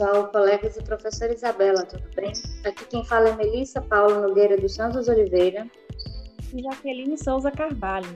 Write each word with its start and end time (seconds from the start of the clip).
pessoal, 0.00 0.28
colegas 0.28 0.78
e 0.78 0.82
professora 0.82 1.34
Isabela, 1.34 1.84
tudo 1.84 2.08
bem? 2.16 2.32
Aqui 2.64 2.86
quem 2.86 3.04
fala 3.04 3.28
é 3.28 3.36
Melissa 3.36 3.82
Paula 3.82 4.26
Nogueira 4.26 4.56
dos 4.56 4.74
Santos 4.74 5.08
Oliveira 5.08 5.66
e 6.54 6.62
Jaqueline 6.62 7.18
Souza 7.18 7.50
Carvalho. 7.50 8.08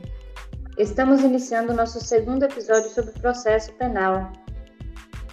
Estamos 0.79 1.23
iniciando 1.23 1.75
nosso 1.75 2.03
segundo 2.03 2.45
episódio 2.45 2.89
sobre 2.89 3.13
processo 3.21 3.71
penal. 3.75 4.33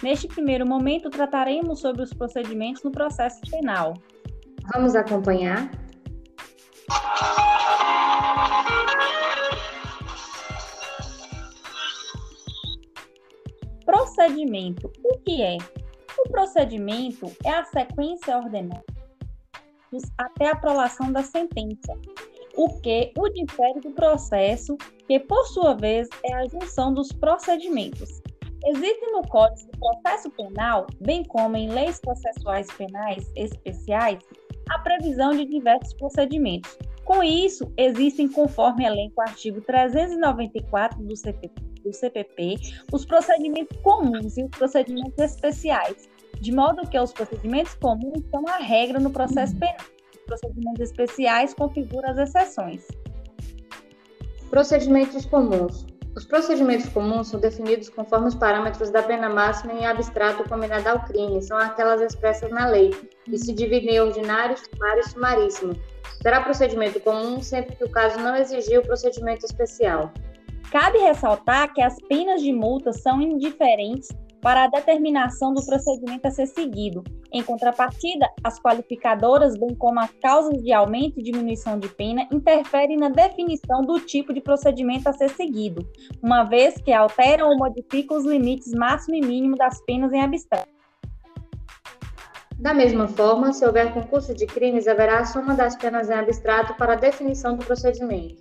Neste 0.02 0.28
primeiro 0.28 0.66
momento, 0.66 1.08
trataremos 1.08 1.80
sobre 1.80 2.02
os 2.02 2.12
procedimentos 2.12 2.82
no 2.82 2.92
processo 2.92 3.40
penal. 3.50 3.94
Vamos 4.74 4.94
acompanhar? 4.94 5.70
Procedimento. 13.86 14.92
O 15.02 15.18
que 15.20 15.40
é? 15.40 15.56
Procedimento 16.32 17.30
é 17.44 17.50
a 17.50 17.64
sequência 17.64 18.36
ordenada 18.36 18.82
até 20.16 20.48
a 20.48 20.52
aprovação 20.52 21.12
da 21.12 21.22
sentença, 21.22 21.92
o 22.56 22.80
que 22.80 23.12
o 23.18 23.28
difere 23.28 23.80
do 23.80 23.90
processo, 23.90 24.74
que 25.06 25.20
por 25.20 25.44
sua 25.48 25.74
vez 25.74 26.08
é 26.24 26.32
a 26.32 26.46
junção 26.46 26.94
dos 26.94 27.12
procedimentos. 27.12 28.22
Existe 28.64 29.06
no 29.10 29.20
Código 29.28 29.70
de 29.70 29.78
Processo 29.78 30.30
Penal, 30.30 30.86
bem 31.00 31.22
como 31.24 31.54
em 31.56 31.68
leis 31.68 32.00
processuais 32.00 32.66
penais 32.72 33.30
especiais, 33.36 34.18
a 34.70 34.78
previsão 34.78 35.32
de 35.32 35.44
diversos 35.44 35.92
procedimentos. 35.94 36.78
Com 37.04 37.22
isso, 37.22 37.70
existem, 37.76 38.26
conforme 38.26 38.86
elenco 38.86 39.14
o 39.18 39.22
artigo 39.22 39.60
394 39.60 41.02
do 41.02 41.14
CPP, 41.14 41.72
do 41.82 41.92
CPP 41.92 42.56
os 42.92 43.04
procedimentos 43.04 43.76
comuns 43.82 44.38
e 44.38 44.44
os 44.44 44.50
procedimentos 44.50 45.18
especiais, 45.18 46.08
de 46.42 46.50
modo 46.50 46.88
que 46.90 46.98
os 46.98 47.12
procedimentos 47.12 47.74
comuns 47.74 48.24
são 48.28 48.44
a 48.48 48.56
regra 48.56 48.98
no 48.98 49.10
processo 49.10 49.56
penal. 49.56 49.86
Os 50.12 50.20
procedimentos 50.26 50.80
especiais 50.80 51.54
configuram 51.54 52.10
as 52.10 52.18
exceções. 52.18 52.84
Procedimentos 54.50 55.24
comuns. 55.24 55.86
Os 56.16 56.24
procedimentos 56.24 56.88
comuns 56.88 57.28
são 57.28 57.38
definidos 57.38 57.88
conforme 57.88 58.26
os 58.26 58.34
parâmetros 58.34 58.90
da 58.90 59.02
pena 59.04 59.28
máxima 59.28 59.72
em 59.72 59.86
abstrato 59.86 60.46
combinada 60.48 60.90
ao 60.90 61.04
crime, 61.04 61.40
são 61.40 61.56
aquelas 61.56 62.00
expressas 62.00 62.50
na 62.50 62.66
lei, 62.66 62.90
e 63.28 63.38
se 63.38 63.52
dividem 63.52 63.94
em 63.94 64.00
ordinário, 64.00 64.56
sumário 64.58 65.00
e 65.00 65.08
sumaríssimo. 65.08 65.72
Será 66.20 66.40
procedimento 66.40 66.98
comum 67.00 67.40
sempre 67.40 67.76
que 67.76 67.84
o 67.84 67.90
caso 67.90 68.18
não 68.18 68.34
exigir 68.34 68.80
o 68.80 68.82
procedimento 68.82 69.46
especial. 69.46 70.12
Cabe 70.72 70.98
ressaltar 70.98 71.72
que 71.72 71.80
as 71.80 71.96
penas 72.08 72.42
de 72.42 72.52
multa 72.52 72.92
são 72.92 73.22
indiferentes 73.22 74.08
para 74.42 74.64
a 74.64 74.66
determinação 74.66 75.54
do 75.54 75.64
procedimento 75.64 76.26
a 76.26 76.30
ser 76.30 76.46
seguido. 76.46 77.04
Em 77.32 77.42
contrapartida, 77.42 78.28
as 78.42 78.60
qualificadoras, 78.60 79.56
bem 79.56 79.74
como 79.76 80.00
as 80.00 80.10
causas 80.20 80.60
de 80.60 80.72
aumento 80.72 81.20
e 81.20 81.22
diminuição 81.22 81.78
de 81.78 81.88
pena, 81.88 82.26
interferem 82.30 82.98
na 82.98 83.08
definição 83.08 83.82
do 83.82 84.00
tipo 84.00 84.34
de 84.34 84.40
procedimento 84.40 85.08
a 85.08 85.12
ser 85.12 85.30
seguido, 85.30 85.88
uma 86.20 86.42
vez 86.42 86.74
que 86.74 86.92
alteram 86.92 87.50
ou 87.50 87.56
modificam 87.56 88.18
os 88.18 88.24
limites 88.26 88.72
máximo 88.72 89.14
e 89.14 89.20
mínimo 89.20 89.56
das 89.56 89.80
penas 89.86 90.12
em 90.12 90.20
abstrato. 90.20 90.68
Da 92.58 92.74
mesma 92.74 93.08
forma, 93.08 93.52
se 93.52 93.64
houver 93.64 93.92
concurso 93.94 94.34
de 94.34 94.46
crimes, 94.46 94.86
haverá 94.86 95.20
a 95.20 95.24
soma 95.24 95.54
das 95.54 95.76
penas 95.76 96.10
em 96.10 96.14
abstrato 96.14 96.74
para 96.74 96.94
a 96.94 96.96
definição 96.96 97.56
do 97.56 97.64
procedimento. 97.64 98.40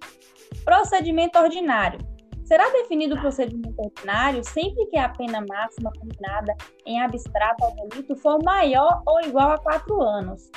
Procedimento 0.65 1.39
ordinário 1.39 2.10
Será 2.51 2.69
definido 2.69 3.15
o 3.15 3.21
procedimento 3.21 3.81
ordinário 3.81 4.43
sempre 4.43 4.85
que 4.87 4.97
a 4.97 5.07
pena 5.07 5.39
máxima 5.47 5.89
combinada 5.97 6.53
em 6.85 7.01
abstrato 7.01 7.63
ao 7.63 7.73
delito 7.87 8.13
for 8.17 8.43
maior 8.43 9.01
ou 9.07 9.21
igual 9.21 9.51
a 9.51 9.57
quatro 9.57 10.01
anos. 10.01 10.51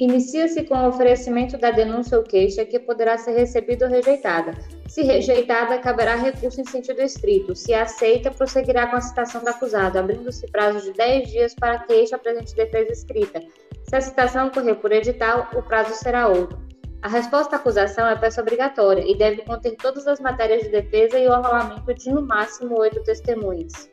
Inicia-se 0.00 0.64
com 0.64 0.74
o 0.74 0.88
oferecimento 0.88 1.56
da 1.56 1.70
denúncia 1.70 2.18
ou 2.18 2.24
queixa, 2.24 2.64
que 2.64 2.80
poderá 2.80 3.16
ser 3.16 3.36
recebida 3.36 3.86
ou 3.86 3.92
rejeitada. 3.92 4.50
Se 4.88 5.02
rejeitada, 5.02 5.78
caberá 5.78 6.16
recurso 6.16 6.60
em 6.60 6.64
sentido 6.64 7.00
estrito. 7.02 7.54
Se 7.54 7.72
aceita, 7.72 8.32
prosseguirá 8.32 8.88
com 8.88 8.96
a 8.96 9.00
citação 9.00 9.44
do 9.44 9.50
acusado, 9.50 9.96
abrindo-se 9.96 10.50
prazo 10.50 10.80
de 10.80 10.92
10 10.92 11.30
dias 11.30 11.54
para 11.54 11.84
queixa 11.84 12.16
apresente 12.16 12.52
defesa 12.52 12.90
escrita. 12.90 13.40
Se 13.88 13.94
a 13.94 14.00
citação 14.00 14.48
ocorrer 14.48 14.74
por 14.74 14.90
edital, 14.90 15.48
o 15.54 15.62
prazo 15.62 15.94
será 15.94 16.26
outro. 16.26 16.73
A 17.04 17.08
resposta 17.08 17.56
à 17.56 17.58
acusação 17.58 18.08
é 18.08 18.16
peça 18.16 18.40
obrigatória 18.40 19.04
e 19.06 19.14
deve 19.14 19.42
conter 19.42 19.76
todas 19.76 20.06
as 20.06 20.20
matérias 20.20 20.62
de 20.62 20.70
defesa 20.70 21.18
e 21.18 21.28
o 21.28 21.34
arrolamento 21.34 21.92
de 21.92 22.10
no 22.10 22.22
máximo 22.22 22.80
oito 22.80 23.02
testemunhas. 23.02 23.90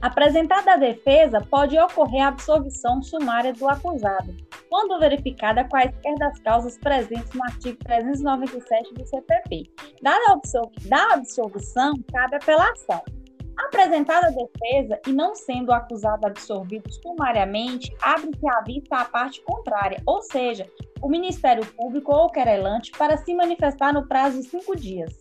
Apresentada 0.00 0.72
a 0.72 0.76
defesa, 0.78 1.38
pode 1.50 1.78
ocorrer 1.78 2.22
a 2.22 2.28
absolvição 2.28 3.02
sumária 3.02 3.52
do 3.52 3.68
acusado, 3.68 4.34
quando 4.70 4.98
verificada 4.98 5.68
quaisquer 5.68 6.14
das 6.14 6.38
causas 6.38 6.78
presentes 6.78 7.30
no 7.34 7.44
artigo 7.44 7.76
397 7.84 8.94
do 8.94 9.06
CPP. 9.06 9.70
Dada 10.00 10.24
a 10.30 11.12
absolvição, 11.12 11.92
cabe 12.10 12.36
apelação. 12.36 13.02
Apresentada 13.56 14.26
a 14.26 14.30
defesa 14.30 15.00
e 15.06 15.12
não 15.12 15.34
sendo 15.34 15.70
o 15.70 15.74
acusado 15.74 16.26
absolvido 16.26 16.92
sumariamente, 16.92 17.94
abre-se 18.02 18.46
a 18.48 18.60
vista 18.60 18.96
à 18.96 19.04
parte 19.04 19.40
contrária, 19.42 20.02
ou 20.04 20.20
seja, 20.22 20.70
o 21.00 21.08
Ministério 21.08 21.64
Público 21.64 22.14
ou 22.14 22.26
o 22.26 22.30
querelante 22.30 22.90
para 22.92 23.16
se 23.16 23.34
manifestar 23.34 23.92
no 23.92 24.06
prazo 24.06 24.40
de 24.40 24.48
cinco 24.48 24.76
dias. 24.76 25.18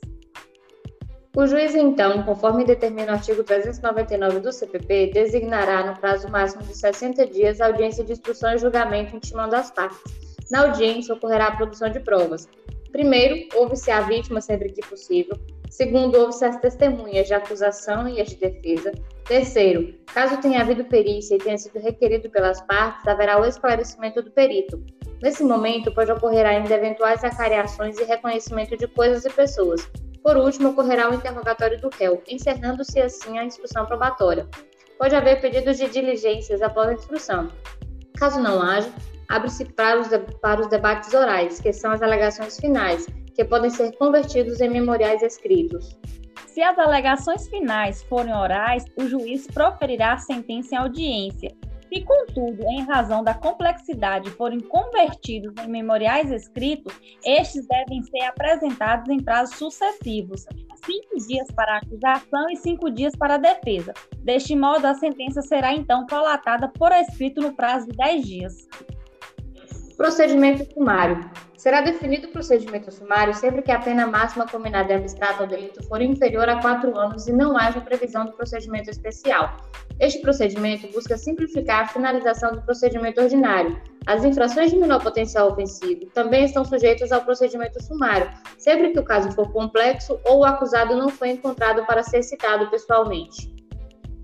O 1.36 1.46
juiz, 1.46 1.76
então, 1.76 2.24
conforme 2.24 2.64
determina 2.64 3.12
o 3.12 3.16
artigo 3.16 3.44
399 3.44 4.40
do 4.40 4.54
CPP, 4.54 5.12
designará 5.14 5.86
no 5.86 6.00
prazo 6.00 6.30
máximo 6.30 6.64
de 6.64 6.74
60 6.74 7.28
dias 7.28 7.60
a 7.60 7.68
audiência 7.68 8.06
de 8.06 8.14
instrução 8.14 8.54
e 8.54 8.58
julgamento 8.58 9.16
intimando 9.16 9.54
as 9.56 9.70
partes. 9.70 10.00
Na 10.50 10.62
audiência, 10.62 11.14
ocorrerá 11.14 11.48
a 11.48 11.56
produção 11.56 11.90
de 11.90 12.00
provas. 12.00 12.48
Primeiro, 12.90 13.50
ouve-se 13.56 13.92
a 13.92 14.00
vítima 14.00 14.40
sempre 14.40 14.72
que 14.72 14.80
possível. 14.88 15.38
Segundo, 15.76 16.18
ouve-se 16.18 16.46
as 16.46 16.56
testemunhas 16.62 17.28
de 17.28 17.34
acusação 17.34 18.08
e 18.08 18.22
as 18.22 18.30
de 18.30 18.38
defesa. 18.38 18.94
Terceiro, 19.26 19.94
caso 20.06 20.38
tenha 20.38 20.62
havido 20.62 20.86
perícia 20.86 21.36
e 21.36 21.38
tenha 21.38 21.58
sido 21.58 21.78
requerido 21.80 22.30
pelas 22.30 22.62
partes, 22.62 23.06
haverá 23.06 23.42
o 23.42 23.44
esclarecimento 23.44 24.22
do 24.22 24.32
perito. 24.32 24.82
Nesse 25.22 25.44
momento, 25.44 25.94
pode 25.94 26.10
ocorrer 26.10 26.46
ainda 26.46 26.74
eventuais 26.74 27.26
acariações 27.26 28.00
e 28.00 28.06
reconhecimento 28.06 28.78
de 28.78 28.88
coisas 28.88 29.26
e 29.26 29.30
pessoas. 29.30 29.86
Por 30.24 30.38
último, 30.38 30.70
ocorrerá 30.70 31.12
o 31.12 31.14
interrogatório 31.14 31.82
do 31.82 31.90
réu, 31.90 32.24
encerrando-se 32.26 33.02
assim 33.02 33.38
a 33.38 33.44
instrução 33.44 33.86
probatória. 33.86 34.48
Pode 34.98 35.14
haver 35.14 35.42
pedidos 35.42 35.76
de 35.76 35.90
diligências 35.90 36.62
após 36.62 36.88
a 36.88 36.94
instrução. 36.94 37.52
Caso 38.18 38.40
não 38.40 38.62
haja, 38.62 38.90
abre-se 39.28 39.66
para, 39.66 40.00
para 40.42 40.62
os 40.62 40.68
debates 40.68 41.14
orais, 41.14 41.60
que 41.60 41.74
são 41.74 41.92
as 41.92 42.02
alegações 42.02 42.58
finais, 42.58 43.06
que 43.36 43.46
podem 43.46 43.70
ser 43.70 43.92
convertidos 43.98 44.62
em 44.62 44.70
memoriais 44.70 45.22
escritos. 45.22 45.98
Se 46.48 46.62
as 46.62 46.80
alegações 46.80 47.48
finais 47.50 48.02
forem 48.04 48.34
orais, 48.34 48.86
o 48.98 49.06
juiz 49.08 49.46
proferirá 49.46 50.14
a 50.14 50.18
sentença 50.18 50.74
em 50.74 50.78
audiência, 50.78 51.52
se, 51.96 52.02
contudo, 52.02 52.62
em 52.64 52.82
razão 52.82 53.24
da 53.24 53.34
complexidade, 53.34 54.30
forem 54.32 54.60
convertidos 54.60 55.54
em 55.64 55.70
memoriais 55.70 56.32
escritos, 56.32 56.94
estes 57.24 57.66
devem 57.68 58.04
ser 58.04 58.24
apresentados 58.24 59.10
em 59.10 59.24
prazos 59.24 59.56
sucessivos, 59.56 60.46
cinco 60.86 61.28
dias 61.28 61.48
para 61.56 61.76
a 61.76 61.78
acusação 61.78 62.50
e 62.50 62.58
cinco 62.58 62.92
dias 62.92 63.16
para 63.16 63.36
a 63.36 63.38
defesa. 63.38 63.94
Deste 64.18 64.56
modo, 64.56 64.86
a 64.86 64.96
sentença 64.96 65.42
será 65.42 65.74
então 65.74 66.06
prolatada 66.06 66.68
por 66.68 66.92
escrito 66.92 67.42
no 67.42 67.54
prazo 67.54 67.88
de 67.88 67.96
dez 67.96 68.26
dias. 68.26 68.68
Procedimento 69.98 70.70
sumário. 70.74 71.30
Será 71.56 71.80
definido 71.80 72.28
o 72.28 72.32
procedimento 72.32 72.92
sumário 72.92 73.34
sempre 73.34 73.62
que 73.62 73.72
a 73.72 73.80
pena 73.80 74.06
máxima 74.06 74.46
combinada 74.46 74.92
em 74.92 74.98
abstrato 74.98 75.44
ao 75.44 75.48
delito 75.48 75.82
for 75.88 76.02
inferior 76.02 76.50
a 76.50 76.60
quatro 76.60 76.98
anos 76.98 77.28
e 77.28 77.32
não 77.32 77.58
haja 77.58 77.80
previsão 77.80 78.26
do 78.26 78.34
procedimento 78.34 78.90
especial. 78.90 79.56
Este 79.98 80.20
procedimento 80.20 80.92
busca 80.92 81.18
simplificar 81.18 81.84
a 81.84 81.88
finalização 81.88 82.52
do 82.52 82.62
procedimento 82.62 83.22
ordinário. 83.22 83.82
As 84.06 84.26
infrações 84.26 84.72
de 84.72 84.78
menor 84.78 85.02
potencial 85.02 85.50
ofensivo 85.50 86.08
também 86.14 86.44
estão 86.44 86.66
sujeitas 86.66 87.14
ao 87.14 87.22
procedimento 87.22 87.82
sumário, 87.82 88.30
sempre 88.58 88.92
que 88.92 89.00
o 89.00 89.04
caso 89.04 89.32
for 89.32 89.52
complexo 89.54 90.20
ou 90.26 90.40
o 90.40 90.44
acusado 90.44 90.96
não 90.96 91.08
foi 91.08 91.30
encontrado 91.30 91.86
para 91.86 92.04
ser 92.04 92.22
citado 92.22 92.70
pessoalmente. 92.70 93.55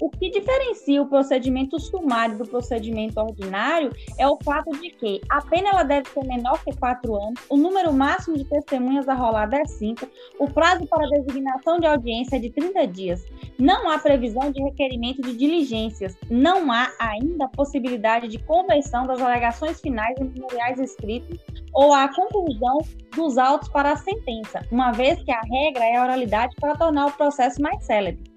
O 0.02 0.10
que 0.10 0.32
diferencia 0.32 1.00
o 1.00 1.06
procedimento 1.06 1.80
sumário 1.80 2.36
do 2.36 2.48
procedimento 2.48 3.20
ordinário 3.20 3.96
é 4.18 4.28
o 4.28 4.36
fato 4.44 4.72
de 4.72 4.90
que 4.90 5.22
a 5.30 5.44
pena 5.44 5.70
ela 5.70 5.84
deve 5.84 6.10
ser 6.10 6.26
menor 6.26 6.60
que 6.64 6.76
4 6.76 7.16
anos, 7.16 7.40
o 7.48 7.56
número 7.56 7.94
máximo 7.94 8.36
de 8.36 8.44
testemunhas 8.44 9.08
arrolada 9.08 9.58
é 9.58 9.66
5, 9.66 10.08
o 10.40 10.50
prazo 10.52 10.88
para 10.88 11.08
designação 11.08 11.80
de 11.80 11.86
audiência 11.86 12.38
é 12.38 12.40
de 12.40 12.50
30 12.50 12.88
dias. 12.88 13.24
Não 13.60 13.92
há 13.92 14.00
previsão 14.00 14.52
de 14.52 14.60
requerimento 14.64 15.22
de 15.22 15.38
diligências, 15.38 16.18
não 16.28 16.72
há 16.72 16.92
ainda 17.00 17.46
a 17.46 17.50
possibilidade 17.50 18.28
de 18.28 18.40
conversão 18.40 19.06
das 19.06 19.22
alegações 19.22 19.80
finais 19.80 20.20
em 20.20 20.24
memoriais 20.24 20.80
escritos 20.80 21.38
ou 21.76 21.94
a 21.94 22.08
conclusão 22.08 22.80
dos 23.16 23.38
autos 23.38 23.70
para 23.70 23.92
a 23.92 23.98
sentença, 23.98 24.66
uma 24.72 24.92
vez 24.92 25.22
que 25.22 25.32
a 25.32 25.42
regra 25.42 25.84
é 25.84 25.98
a 25.98 26.04
oralidade 26.04 26.56
para 26.60 26.76
tornar 26.76 27.06
o 27.06 27.12
processo 27.12 27.62
mais 27.62 27.84
célebre. 27.86 28.31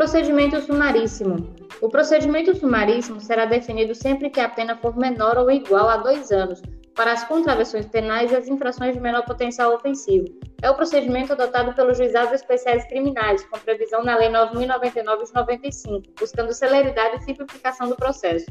Procedimento 0.00 0.58
sumaríssimo. 0.62 1.54
O 1.82 1.90
procedimento 1.90 2.54
sumaríssimo 2.54 3.20
será 3.20 3.44
definido 3.44 3.94
sempre 3.94 4.30
que 4.30 4.40
a 4.40 4.48
pena 4.48 4.74
for 4.74 4.96
menor 4.96 5.36
ou 5.36 5.50
igual 5.50 5.90
a 5.90 5.98
dois 5.98 6.32
anos, 6.32 6.62
para 6.94 7.12
as 7.12 7.24
contravenções 7.24 7.84
penais 7.84 8.32
e 8.32 8.34
as 8.34 8.48
infrações 8.48 8.94
de 8.94 9.00
menor 9.00 9.26
potencial 9.26 9.74
ofensivo. 9.74 10.24
É 10.62 10.70
o 10.70 10.74
procedimento 10.74 11.34
adotado 11.34 11.74
pelos 11.74 11.98
juizados 11.98 12.32
especiais 12.32 12.82
criminais, 12.86 13.44
com 13.44 13.58
previsão 13.58 14.02
na 14.02 14.16
Lei 14.16 14.30
9.099 14.30 15.26
de 15.26 15.34
95, 15.34 16.02
buscando 16.18 16.54
celeridade 16.54 17.16
e 17.16 17.20
simplificação 17.20 17.86
do 17.86 17.94
processo. 17.94 18.46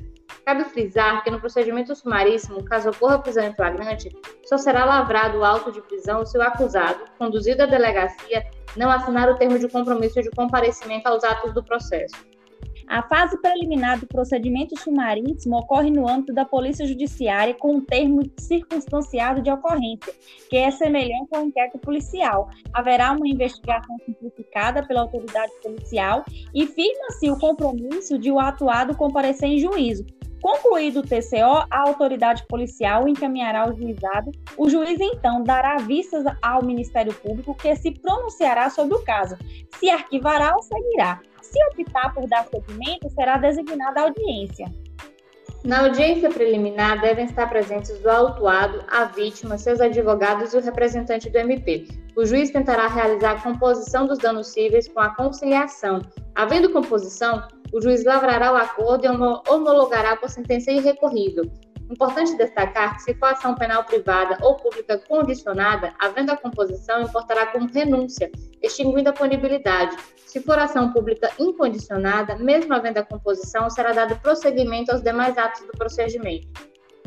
Cabe 0.46 0.64
frisar 0.66 1.24
que 1.24 1.30
no 1.30 1.40
procedimento 1.40 1.96
sumaríssimo, 1.96 2.64
caso 2.64 2.90
ocorra 2.90 3.20
prisão 3.20 3.44
em 3.44 3.54
flagrante, 3.54 4.10
só 4.46 4.58
será 4.58 4.86
lavrado 4.86 5.40
o 5.40 5.46
auto 5.46 5.72
de 5.72 5.82
prisão 5.82 6.26
se 6.26 6.38
o 6.38 6.42
acusado, 6.42 7.06
conduzido 7.18 7.64
à 7.64 7.66
delegacia, 7.66 8.46
não 8.76 8.90
assinar 8.90 9.30
o 9.30 9.36
termo 9.36 9.60
de 9.60 9.68
compromisso 9.68 10.22
de 10.22 10.30
comparecimento 10.32 11.08
aos 11.08 11.24
atos 11.24 11.54
do 11.54 11.64
processo. 11.64 12.16
A 12.90 13.04
fase 13.04 13.40
preliminar 13.40 14.00
do 14.00 14.08
procedimento 14.08 14.76
sumaríssimo 14.80 15.58
ocorre 15.58 15.92
no 15.92 16.10
âmbito 16.10 16.34
da 16.34 16.44
Polícia 16.44 16.88
Judiciária 16.88 17.54
com 17.54 17.76
um 17.76 17.82
termo 17.82 18.24
circunstanciado 18.40 19.44
de 19.44 19.52
ocorrência, 19.52 20.12
que 20.50 20.58
é 20.58 20.72
semelhante 20.72 21.30
ao 21.32 21.44
inquérito 21.44 21.78
policial. 21.78 22.50
Haverá 22.74 23.12
uma 23.12 23.28
investigação 23.28 23.96
simplificada 24.04 24.82
pela 24.88 25.02
autoridade 25.02 25.52
policial 25.62 26.26
e 26.52 26.66
firma-se 26.66 27.30
o 27.30 27.38
compromisso 27.38 28.18
de 28.18 28.32
o 28.32 28.40
atuado 28.40 28.98
comparecer 28.98 29.50
em 29.50 29.60
juízo, 29.60 30.04
Concluído 30.42 31.00
o 31.00 31.04
TCO, 31.04 31.66
a 31.70 31.82
autoridade 31.88 32.46
policial 32.48 33.08
encaminhará 33.08 33.64
ao 33.64 33.76
juizado. 33.76 34.32
O 34.58 34.70
juiz, 34.70 35.00
então, 35.00 35.44
dará 35.44 35.78
vistas 35.78 36.24
ao 36.42 36.64
Ministério 36.64 37.14
Público, 37.14 37.54
que 37.56 37.76
se 37.76 37.92
pronunciará 38.00 38.70
sobre 38.70 38.96
o 38.96 39.04
caso, 39.04 39.38
se 39.78 39.90
arquivará 39.90 40.56
ou 40.56 40.62
seguirá. 40.62 41.20
Se 41.42 41.60
optar 41.66 42.14
por 42.14 42.28
dar 42.28 42.46
seguimento, 42.46 43.10
será 43.10 43.38
designada 43.38 44.02
audiência. 44.02 44.72
Na 45.64 45.82
audiência 45.82 46.30
preliminar 46.30 47.02
devem 47.02 47.26
estar 47.26 47.50
presentes 47.50 47.90
o 48.04 48.10
autuado, 48.10 48.82
a 48.88 49.04
vítima, 49.06 49.58
seus 49.58 49.82
advogados 49.82 50.54
e 50.54 50.58
o 50.58 50.62
representante 50.62 51.30
do 51.30 51.38
MP. 51.38 51.86
O 52.16 52.26
juiz 52.26 52.50
tentará 52.50 52.88
realizar 52.88 53.32
a 53.32 53.42
composição 53.42 54.08
dos 54.08 54.20
danos 54.20 54.48
cíveis 54.48 54.88
com 54.88 55.02
a 55.02 55.14
conciliação. 55.14 56.02
Havendo 56.34 56.72
composição, 56.72 57.46
o 57.74 57.82
juiz 57.82 58.04
lavrará 58.04 58.52
o 58.52 58.56
acordo 58.56 59.06
e 59.06 59.10
homologará 59.10 60.16
por 60.16 60.30
sentença 60.30 60.72
irrecorrível. 60.72 61.44
Importante 61.90 62.38
destacar 62.38 62.98
que, 62.98 63.04
se 63.04 63.16
for 63.16 63.30
ação 63.30 63.56
penal 63.56 63.84
privada 63.84 64.38
ou 64.42 64.56
pública 64.56 65.00
condicionada, 65.00 65.94
havendo 66.00 66.32
a 66.32 66.38
composição, 66.38 67.02
importará 67.02 67.48
como 67.48 67.68
renúncia, 67.68 68.32
extinguindo 68.62 69.10
a 69.10 69.14
punibilidade. 69.14 69.98
Se 70.18 70.40
for 70.40 70.60
ação 70.60 70.94
pública 70.94 71.32
incondicionada, 71.40 72.36
mesmo 72.36 72.76
havendo 72.76 73.00
a 73.00 73.04
composição, 73.04 73.70
será 73.72 73.92
dado 73.92 74.20
prosseguimento 74.20 74.92
aos 74.92 75.02
demais 75.02 75.36
atos 75.36 75.62
do 75.62 75.72
procedimento. 75.72 76.48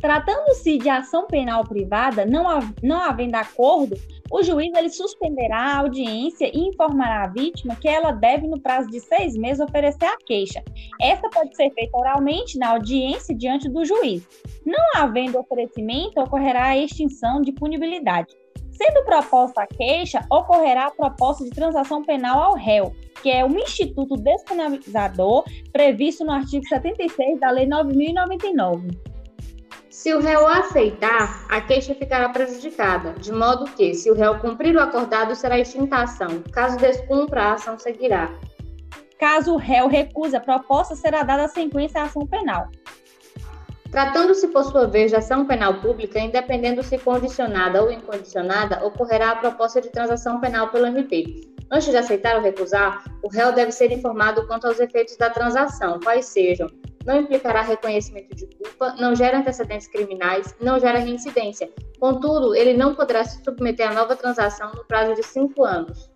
Tratando-se 0.03 0.79
de 0.79 0.89
ação 0.89 1.29
penal 1.29 1.63
privada, 1.63 2.27
não, 2.27 2.45
não 2.83 3.01
havendo 3.01 3.37
acordo, 3.37 3.97
o 4.33 4.43
juiz 4.43 4.75
ele 4.75 4.89
suspenderá 4.89 5.59
a 5.59 5.79
audiência 5.79 6.51
e 6.53 6.59
informará 6.59 7.23
a 7.23 7.29
vítima 7.29 7.77
que 7.77 7.87
ela 7.87 8.11
deve, 8.11 8.49
no 8.49 8.61
prazo 8.61 8.91
de 8.91 8.99
seis 8.99 9.37
meses, 9.37 9.61
oferecer 9.61 10.07
a 10.07 10.17
queixa. 10.17 10.61
Esta 11.01 11.31
pode 11.31 11.55
ser 11.55 11.71
feita 11.71 11.97
oralmente 11.97 12.59
na 12.59 12.71
audiência 12.71 13.33
diante 13.33 13.69
do 13.69 13.85
juiz. 13.85 14.27
Não 14.67 14.83
havendo 14.97 15.39
oferecimento, 15.39 16.21
ocorrerá 16.21 16.65
a 16.65 16.79
extinção 16.79 17.41
de 17.41 17.53
punibilidade. 17.53 18.35
Sendo 18.73 19.05
proposta 19.05 19.63
a 19.63 19.67
queixa, 19.69 20.27
ocorrerá 20.29 20.87
a 20.87 20.91
proposta 20.91 21.45
de 21.45 21.51
transação 21.51 22.03
penal 22.03 22.43
ao 22.43 22.55
réu, 22.57 22.93
que 23.23 23.31
é 23.31 23.45
um 23.45 23.57
instituto 23.57 24.17
despenalizador 24.17 25.45
previsto 25.73 26.25
no 26.25 26.33
artigo 26.33 26.67
76 26.67 27.39
da 27.39 27.53
Lei 27.53 27.67
9099. 27.67 29.12
Se 30.03 30.13
o 30.13 30.19
réu 30.19 30.49
aceitar, 30.49 31.47
a 31.49 31.61
queixa 31.61 31.95
ficará 31.95 32.29
prejudicada, 32.29 33.13
de 33.13 33.31
modo 33.31 33.71
que, 33.71 33.95
se 33.95 34.11
o 34.11 34.15
réu 34.15 34.37
cumprir 34.41 34.75
o 34.75 34.81
acordado, 34.81 35.33
será 35.37 35.61
extinta 35.61 35.95
a 35.95 36.03
ação. 36.03 36.43
Caso 36.53 36.77
descumpra, 36.77 37.41
a 37.41 37.53
ação 37.53 37.79
seguirá. 37.79 38.37
Caso 39.17 39.55
o 39.55 39.57
réu 39.57 39.87
recuse 39.87 40.35
a 40.35 40.41
proposta, 40.41 40.97
será 40.97 41.23
dada 41.23 41.47
sequência 41.47 42.01
à 42.01 42.07
ação 42.07 42.27
penal. 42.27 42.67
Tratando-se, 43.93 44.49
por 44.49 44.65
sua 44.65 44.89
vez, 44.89 45.13
de 45.13 45.19
ação 45.19 45.47
penal 45.47 45.75
pública, 45.75 46.19
independendo 46.19 46.83
se 46.83 46.99
condicionada 46.99 47.81
ou 47.81 47.93
incondicionada, 47.93 48.85
ocorrerá 48.85 49.31
a 49.31 49.37
proposta 49.37 49.81
de 49.81 49.89
transação 49.89 50.41
penal 50.41 50.67
pelo 50.71 50.87
MP. 50.87 51.43
Antes 51.71 51.93
de 51.93 51.97
aceitar 51.97 52.35
ou 52.35 52.43
recusar, 52.43 53.05
o 53.23 53.29
réu 53.29 53.53
deve 53.53 53.71
ser 53.71 53.93
informado 53.93 54.49
quanto 54.49 54.67
aos 54.67 54.81
efeitos 54.81 55.17
da 55.17 55.31
transação, 55.31 56.01
quais 56.01 56.27
sejam 56.27 56.67
não 57.05 57.21
implicará 57.21 57.63
reconhecimento 57.63 58.35
de 58.35 58.47
culpa, 58.47 58.95
não 58.99 59.15
gera 59.15 59.39
antecedentes 59.39 59.87
criminais, 59.87 60.55
não 60.61 60.79
gera 60.79 60.99
reincidência. 60.99 61.71
Contudo, 61.99 62.55
ele 62.55 62.75
não 62.75 62.95
poderá 62.95 63.25
se 63.25 63.43
submeter 63.43 63.91
à 63.91 63.95
nova 63.95 64.17
transação 64.17 64.73
no 64.75 64.85
prazo 64.85 65.15
de 65.15 65.23
cinco 65.23 65.65
anos. 65.65 66.11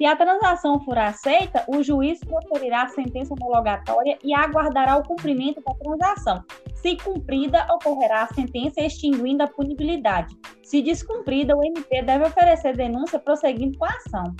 Se 0.00 0.06
a 0.06 0.16
transação 0.16 0.80
for 0.80 0.96
aceita, 0.96 1.62
o 1.68 1.82
juiz 1.82 2.20
proferirá 2.20 2.84
a 2.84 2.88
sentença 2.88 3.34
homologatória 3.34 4.16
e 4.24 4.32
aguardará 4.32 4.96
o 4.96 5.02
cumprimento 5.02 5.62
da 5.62 5.74
transação. 5.74 6.42
Se 6.74 6.96
cumprida, 6.96 7.66
ocorrerá 7.70 8.22
a 8.22 8.34
sentença 8.34 8.80
extinguindo 8.80 9.42
a 9.42 9.46
punibilidade. 9.46 10.34
Se 10.62 10.80
descumprida, 10.80 11.54
o 11.54 11.62
MP 11.62 12.00
deve 12.00 12.24
oferecer 12.24 12.74
denúncia 12.74 13.18
prosseguindo 13.18 13.76
com 13.76 13.84
a 13.84 13.88
ação. 13.88 14.34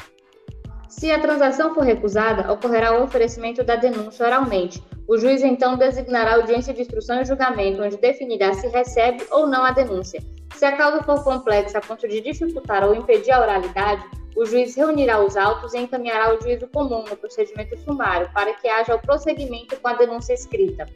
Se 0.91 1.09
a 1.09 1.21
transação 1.21 1.73
for 1.73 1.85
recusada, 1.85 2.53
ocorrerá 2.53 2.99
o 2.99 3.05
oferecimento 3.05 3.63
da 3.63 3.77
denúncia 3.77 4.27
oralmente. 4.27 4.83
O 5.07 5.17
juiz 5.17 5.41
então 5.41 5.77
designará 5.77 6.35
audiência 6.35 6.75
de 6.75 6.81
instrução 6.81 7.21
e 7.21 7.25
julgamento, 7.25 7.81
onde 7.81 7.97
definirá 7.97 8.53
se 8.55 8.67
recebe 8.67 9.25
ou 9.31 9.47
não 9.47 9.65
a 9.65 9.71
denúncia. 9.71 10.21
Se 10.57 10.65
a 10.65 10.77
causa 10.77 11.01
for 11.05 11.23
complexa 11.23 11.79
a 11.79 11.81
ponto 11.81 12.09
de 12.09 12.21
dificultar 12.21 12.85
ou 12.85 12.93
impedir 12.93 13.31
a 13.31 13.41
oralidade, 13.41 14.05
o 14.37 14.45
juiz 14.45 14.75
reunirá 14.75 15.25
os 15.25 15.37
autos 15.37 15.75
e 15.75 15.79
encaminhará 15.79 16.27
ao 16.27 16.43
juízo 16.43 16.67
comum 16.67 17.05
no 17.09 17.17
procedimento 17.17 17.79
sumário 17.79 18.29
para 18.35 18.53
que 18.55 18.69
haja 18.69 18.97
o 18.97 19.01
prosseguimento 19.01 19.77
com 19.81 19.89
a 19.89 19.95
denúncia 19.95 20.35
escrita. 20.35 20.87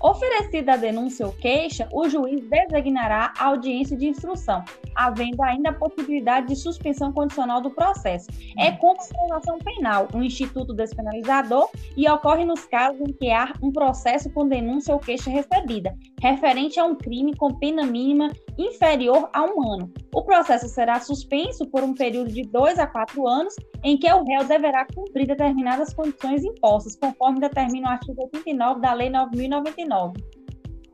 Oferecida 0.00 0.72
a 0.72 0.76
denúncia 0.76 1.24
ou 1.24 1.32
queixa, 1.32 1.88
o 1.92 2.08
juiz 2.08 2.42
designará 2.48 3.32
a 3.38 3.46
audiência 3.46 3.96
de 3.96 4.08
instrução, 4.08 4.64
havendo 4.94 5.42
ainda 5.42 5.70
a 5.70 5.74
possibilidade 5.74 6.48
de 6.48 6.56
suspensão 6.56 7.12
condicional 7.12 7.60
do 7.60 7.70
processo. 7.70 8.28
É 8.58 8.68
a 8.68 8.76
transação 8.76 9.58
penal, 9.58 10.08
um 10.14 10.22
instituto 10.22 10.74
despenalizador, 10.74 11.68
e 11.96 12.08
ocorre 12.08 12.44
nos 12.44 12.64
casos 12.64 13.00
em 13.00 13.12
que 13.12 13.30
há 13.30 13.52
um 13.62 13.70
processo 13.72 14.30
com 14.30 14.48
denúncia 14.48 14.94
ou 14.94 15.00
queixa 15.00 15.30
recebida, 15.30 15.94
referente 16.20 16.78
a 16.78 16.84
um 16.84 16.94
crime 16.94 17.36
com 17.36 17.54
pena 17.54 17.84
mínima 17.84 18.30
inferior 18.58 19.28
a 19.32 19.42
um 19.42 19.72
ano. 19.72 19.92
O 20.14 20.22
processo 20.22 20.68
será 20.68 21.00
suspenso 21.00 21.66
por 21.66 21.82
um 21.82 21.94
período 21.94 22.32
de 22.32 22.42
dois 22.42 22.78
a 22.78 22.86
quatro 22.86 23.26
anos, 23.26 23.54
em 23.82 23.96
que 23.96 24.10
o 24.12 24.24
réu 24.24 24.44
deverá 24.44 24.86
cumprir 24.94 25.26
determinadas 25.26 25.94
condições 25.94 26.44
impostas, 26.44 26.96
conforme 26.96 27.40
determina 27.40 27.88
o 27.88 27.92
artigo 27.92 28.22
89 28.22 28.80
da 28.80 28.92
Lei 28.92 29.10
9.099. 29.10 30.39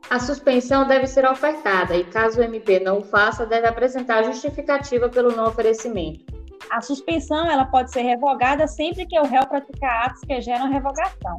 A 0.08 0.20
suspensão 0.20 0.86
deve 0.86 1.06
ser 1.08 1.24
ofertada 1.24 1.96
e, 1.96 2.04
caso 2.04 2.38
o 2.38 2.42
MP 2.42 2.78
não 2.78 2.98
o 2.98 3.02
faça, 3.02 3.44
deve 3.44 3.66
apresentar 3.66 4.22
justificativa 4.22 5.08
pelo 5.08 5.34
não 5.34 5.46
oferecimento. 5.46 6.24
A 6.70 6.80
suspensão 6.80 7.44
ela 7.50 7.64
pode 7.64 7.90
ser 7.90 8.02
revogada 8.02 8.68
sempre 8.68 9.04
que 9.04 9.18
o 9.18 9.24
réu 9.24 9.44
praticar 9.46 10.06
atos 10.06 10.20
que 10.20 10.40
geram 10.40 10.70
revogação. 10.70 11.38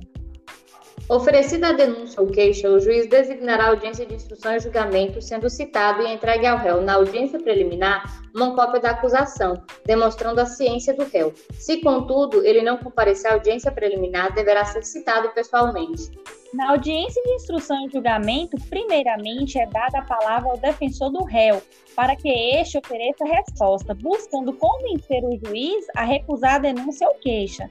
Oferecida 1.10 1.70
a 1.70 1.72
denúncia 1.72 2.22
ou 2.22 2.28
queixa, 2.28 2.70
o 2.70 2.82
juiz 2.82 3.08
designará 3.08 3.68
audiência 3.68 4.06
de 4.06 4.14
instrução 4.14 4.54
e 4.54 4.60
julgamento, 4.60 5.22
sendo 5.22 5.50
citado 5.50 6.02
e 6.02 6.14
entregue 6.14 6.46
ao 6.46 6.58
réu, 6.58 6.82
na 6.82 6.96
audiência 6.96 7.40
preliminar, 7.40 8.04
uma 8.36 8.54
cópia 8.54 8.82
da 8.82 8.90
acusação, 8.90 9.54
demonstrando 9.86 10.42
a 10.42 10.46
ciência 10.46 10.94
do 10.94 11.06
réu. 11.06 11.34
Se, 11.54 11.80
contudo, 11.80 12.46
ele 12.46 12.62
não 12.62 12.76
comparecer 12.76 13.32
à 13.32 13.36
audiência 13.36 13.72
preliminar, 13.72 14.34
deverá 14.34 14.66
ser 14.66 14.84
citado 14.84 15.30
pessoalmente. 15.30 16.12
Na 16.54 16.72
audiência 16.72 17.24
de 17.24 17.36
instrução 17.36 17.88
e 17.88 17.90
julgamento, 17.90 18.58
primeiramente 18.70 19.58
é 19.58 19.66
dada 19.66 20.00
a 20.00 20.06
palavra 20.06 20.50
ao 20.50 20.58
defensor 20.58 21.10
do 21.10 21.24
réu, 21.24 21.62
para 21.96 22.18
que 22.18 22.28
este 22.28 22.78
ofereça 22.78 23.24
resposta, 23.24 23.94
buscando 23.94 24.52
convencer 24.52 25.24
o 25.24 25.40
juiz 25.46 25.86
a 25.96 26.04
recusar 26.04 26.56
a 26.56 26.60
denúncia 26.60 27.08
ou 27.08 27.16
queixa. 27.16 27.70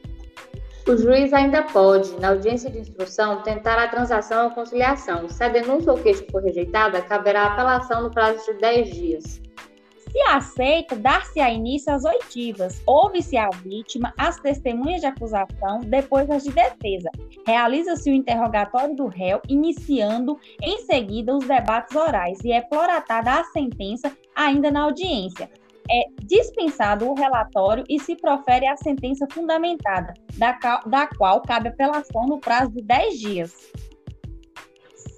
O 0.88 0.96
juiz 0.96 1.32
ainda 1.32 1.64
pode, 1.64 2.12
na 2.20 2.28
audiência 2.28 2.70
de 2.70 2.78
instrução, 2.78 3.42
tentar 3.42 3.76
a 3.76 3.88
transação 3.88 4.44
ou 4.44 4.50
conciliação. 4.52 5.28
Se 5.28 5.42
a 5.42 5.48
denúncia 5.48 5.90
ou 5.90 5.98
queixa 5.98 6.24
for 6.30 6.40
rejeitada, 6.40 7.02
caberá 7.02 7.46
apelação 7.46 8.04
no 8.04 8.10
prazo 8.10 8.44
de 8.46 8.60
10 8.60 8.94
dias. 8.94 9.42
Se 10.12 10.20
aceita, 10.28 10.94
dar-se-á 10.94 11.50
início 11.50 11.92
às 11.92 12.04
oitivas. 12.04 12.80
Ouve-se 12.86 13.36
a 13.36 13.50
vítima, 13.64 14.14
as 14.16 14.38
testemunhas 14.38 15.00
de 15.00 15.08
acusação, 15.08 15.80
depois 15.80 16.30
as 16.30 16.44
de 16.44 16.52
defesa. 16.52 17.10
Realiza-se 17.44 18.08
o 18.08 18.14
interrogatório 18.14 18.94
do 18.94 19.08
réu, 19.08 19.42
iniciando 19.48 20.38
em 20.62 20.78
seguida 20.86 21.34
os 21.34 21.44
debates 21.48 21.96
orais 21.96 22.38
e 22.44 22.52
é 22.52 22.60
ploratada 22.60 23.40
a 23.40 23.44
sentença 23.46 24.16
ainda 24.36 24.70
na 24.70 24.82
audiência. 24.82 25.50
É 25.90 26.04
dispensado 26.24 27.08
o 27.08 27.14
relatório 27.14 27.84
e 27.88 27.98
se 27.98 28.16
profere 28.16 28.66
a 28.66 28.76
sentença 28.76 29.26
fundamentada, 29.30 30.14
da, 30.36 30.58
da 30.86 31.06
qual 31.06 31.42
cabe 31.42 31.68
apelação 31.68 32.26
no 32.26 32.38
prazo 32.38 32.72
de 32.72 32.82
10 32.82 33.18
dias. 33.18 33.52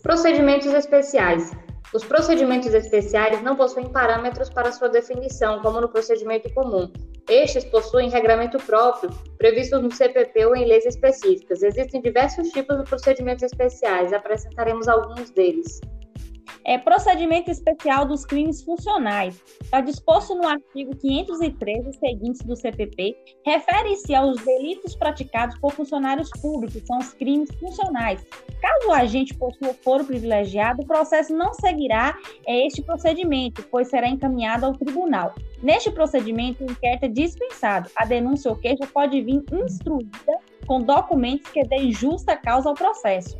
Procedimentos 0.03 0.73
especiais. 0.73 1.53
Os 1.95 2.05
procedimentos 2.05 2.75
especiais 2.75 3.43
não 3.43 3.57
possuem 3.57 3.89
parâmetros 3.89 4.51
para 4.51 4.73
sua 4.73 4.91
definição, 4.91 5.61
como 5.63 5.81
no 5.81 5.89
procedimento 5.89 6.53
comum. 6.53 6.93
Estes 7.29 7.65
possuem 7.65 8.11
regramento 8.11 8.59
próprio, 8.59 9.11
previsto 9.39 9.81
no 9.81 9.91
CPP 9.91 10.47
ou 10.47 10.57
em 10.57 10.67
leis 10.67 10.85
específicas. 10.85 11.63
Existem 11.63 12.03
diversos 12.03 12.49
tipos 12.51 12.77
de 12.77 12.85
procedimentos 12.85 13.43
especiais, 13.43 14.13
apresentaremos 14.13 14.87
alguns 14.87 15.31
deles 15.31 15.81
é, 16.65 16.79
procedimento 16.79 17.51
especial 17.51 18.05
dos 18.05 18.25
crimes 18.25 18.63
funcionais. 18.63 19.43
Está 19.63 19.81
disposto 19.81 20.35
no 20.35 20.47
artigo 20.47 20.97
513 20.97 21.93
seguintes 21.99 22.43
do 22.43 22.57
CPP, 22.57 23.17
refere-se 23.45 24.15
aos 24.15 24.37
delitos 24.45 24.95
praticados 24.97 25.59
por 25.59 25.73
funcionários 25.73 26.31
públicos, 26.41 26.83
são 26.87 26.99
os 26.99 27.13
crimes 27.15 27.49
funcionais. 27.59 28.25
Caso 28.61 28.89
o 28.89 28.93
agente 28.93 29.35
possua 29.35 29.75
foro 29.85 30.05
privilegiado, 30.05 30.83
o 30.83 30.87
processo 30.87 31.35
não 31.35 31.55
seguirá 31.55 32.17
é, 32.47 32.67
este 32.67 32.83
procedimento, 32.83 33.63
pois 33.71 33.89
será 33.89 34.09
encaminhado 34.09 34.67
ao 34.67 34.77
tribunal. 34.77 35.35
Neste 35.63 35.91
procedimento, 35.91 36.65
o 36.65 36.71
inquérito 36.71 37.05
é 37.05 37.09
dispensado. 37.09 37.91
A 37.97 38.05
denúncia 38.05 38.51
ou 38.51 38.57
queixa 38.57 38.87
pode 38.87 39.21
vir 39.21 39.43
instruída 39.53 40.39
com 40.67 40.83
documentos 40.83 41.51
que 41.51 41.65
deem 41.65 41.91
justa 41.93 42.37
causa 42.37 42.69
ao 42.69 42.75
processo. 42.75 43.37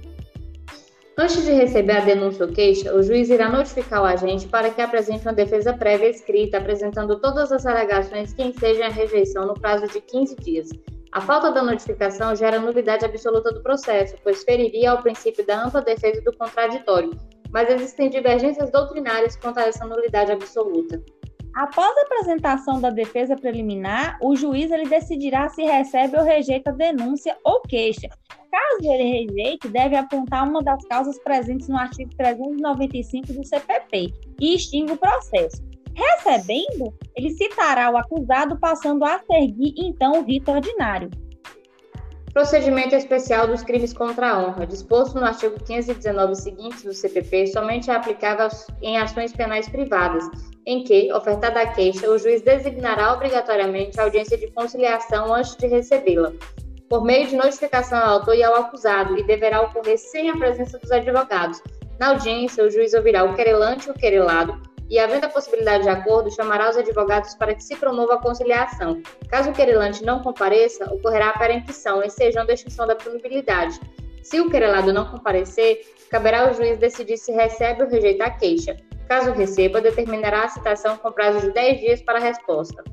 Antes 1.21 1.45
de 1.45 1.51
receber 1.51 1.97
a 1.97 2.05
denúncia 2.05 2.47
ou 2.47 2.53
queixa, 2.53 2.95
o 2.95 3.03
juiz 3.03 3.29
irá 3.29 3.49
notificar 3.49 4.01
o 4.01 4.05
agente 4.05 4.47
para 4.47 4.71
que 4.71 4.81
apresente 4.81 5.27
uma 5.27 5.33
defesa 5.33 5.75
prévia 5.75 6.11
escrita, 6.11 6.59
apresentando 6.59 7.21
todas 7.21 7.51
as 7.51 7.67
alegações 7.67 8.33
que 8.33 8.41
ensejem 8.45 8.85
a 8.85 8.89
rejeição 8.89 9.45
no 9.45 9.55
prazo 9.55 9.89
de 9.89 10.01
15 10.01 10.37
dias. 10.37 10.69
A 11.11 11.21
falta 11.21 11.51
da 11.51 11.61
notificação 11.61 12.37
gera 12.37 12.61
nulidade 12.61 13.05
absoluta 13.05 13.51
do 13.51 13.61
processo, 13.65 14.15
pois 14.23 14.45
feriria 14.45 14.93
ao 14.93 15.03
princípio 15.03 15.45
da 15.45 15.65
ampla 15.65 15.83
defesa 15.83 16.23
do 16.23 16.33
contraditório, 16.37 17.11
mas 17.51 17.69
existem 17.69 18.09
divergências 18.09 18.71
doutrinárias 18.71 19.35
quanto 19.35 19.59
a 19.59 19.65
essa 19.65 19.85
nulidade 19.85 20.31
absoluta. 20.31 21.03
Após 21.59 21.89
a 21.99 22.03
apresentação 22.03 22.81
da 22.81 22.89
defesa 22.89 23.35
preliminar, 23.35 24.17
o 24.23 24.37
juiz 24.37 24.71
ele 24.71 24.89
decidirá 24.89 25.49
se 25.49 25.65
recebe 25.65 26.17
ou 26.17 26.23
rejeita 26.23 26.71
a 26.71 26.73
denúncia 26.73 27.37
ou 27.43 27.61
queixa. 27.63 28.09
Caso 28.49 28.93
ele 28.93 29.27
rejeite, 29.27 29.67
deve 29.67 29.97
apontar 29.97 30.49
uma 30.49 30.63
das 30.63 30.81
causas 30.85 31.19
presentes 31.19 31.67
no 31.67 31.77
artigo 31.77 32.15
395 32.17 33.33
do 33.33 33.45
CPP 33.45 34.15
e 34.41 34.55
extingue 34.55 34.93
o 34.93 34.97
processo. 34.97 35.61
Recebendo, 35.97 36.95
ele 37.17 37.31
citará 37.31 37.91
o 37.91 37.97
acusado, 37.97 38.57
passando 38.61 39.05
a 39.05 39.19
seguir 39.19 39.75
então 39.79 40.13
o 40.21 40.23
rito 40.23 40.53
ordinário. 40.53 41.11
Procedimento 42.39 42.95
especial 42.95 43.49
dos 43.49 43.65
crimes 43.65 43.93
contra 43.93 44.31
a 44.31 44.39
honra, 44.39 44.65
disposto 44.65 45.19
no 45.19 45.27
artigo 45.27 45.57
519 45.59 46.37
seguintes 46.37 46.85
do 46.85 46.95
CPP, 46.95 47.49
somente 47.49 47.91
é 47.91 47.95
aplicável 47.97 48.47
em 48.81 48.97
ações 48.97 49.33
penais 49.33 49.69
privadas, 49.69 50.23
em 50.65 50.85
que, 50.85 51.13
ofertada 51.13 51.61
a 51.61 51.67
queixa, 51.67 52.09
o 52.09 52.17
juiz 52.17 52.41
designará 52.41 53.13
obrigatoriamente 53.13 53.99
a 53.99 54.05
audiência 54.05 54.39
de 54.39 54.49
conciliação 54.53 55.35
antes 55.35 55.57
de 55.57 55.67
recebê-la, 55.67 56.33
por 56.89 57.03
meio 57.03 57.27
de 57.27 57.35
notificação 57.35 57.99
ao 57.99 58.21
autor 58.21 58.37
e 58.37 58.45
ao 58.45 58.55
acusado, 58.55 59.19
e 59.19 59.25
deverá 59.25 59.63
ocorrer 59.63 59.99
sem 59.99 60.31
a 60.31 60.37
presença 60.37 60.79
dos 60.79 60.93
advogados. 60.93 61.61
Na 61.99 62.11
audiência, 62.11 62.65
o 62.65 62.71
juiz 62.71 62.95
ouvirá 62.95 63.25
o 63.25 63.35
querelante 63.35 63.89
e 63.89 63.91
o 63.91 63.95
querelado, 63.95 64.63
e, 64.89 64.99
havendo 64.99 65.25
a 65.25 65.29
possibilidade 65.29 65.85
de 65.85 65.89
acordo, 65.89 66.35
chamará 66.35 66.71
os 66.71 66.77
advogados 66.77 67.35
para 67.35 67.55
que 67.55 67.63
se 67.63 67.77
promova 67.77 68.15
a 68.15 68.19
conciliação. 68.19 69.03
Caso 69.29 69.51
o 69.51 69.53
querelante 69.53 70.05
não 70.05 70.23
compareça, 70.23 70.93
ocorrerá 70.93 71.31
a 71.31 71.39
perempção, 71.39 72.03
ensejando 72.03 72.51
a 72.51 72.55
extinção 72.55 72.87
da 72.87 72.97
punibilidade. 72.97 73.79
Se 74.23 74.41
o 74.41 74.51
querelado 74.51 74.93
não 74.93 75.11
comparecer, 75.11 75.81
caberá 76.11 76.49
ao 76.49 76.55
juiz 76.55 76.79
decidir 76.79 77.17
se 77.17 77.33
recebe 77.33 77.83
ou 77.83 77.89
rejeita 77.89 78.25
a 78.25 78.31
queixa. 78.31 78.77
Caso 79.09 79.33
receba, 79.33 79.81
determinará 79.81 80.45
a 80.45 80.49
citação 80.49 80.97
com 80.99 81.11
prazo 81.11 81.41
de 81.41 81.53
10 81.53 81.81
dias 81.81 82.03
para 82.03 82.19
a 82.19 82.23
resposta. 82.23 82.85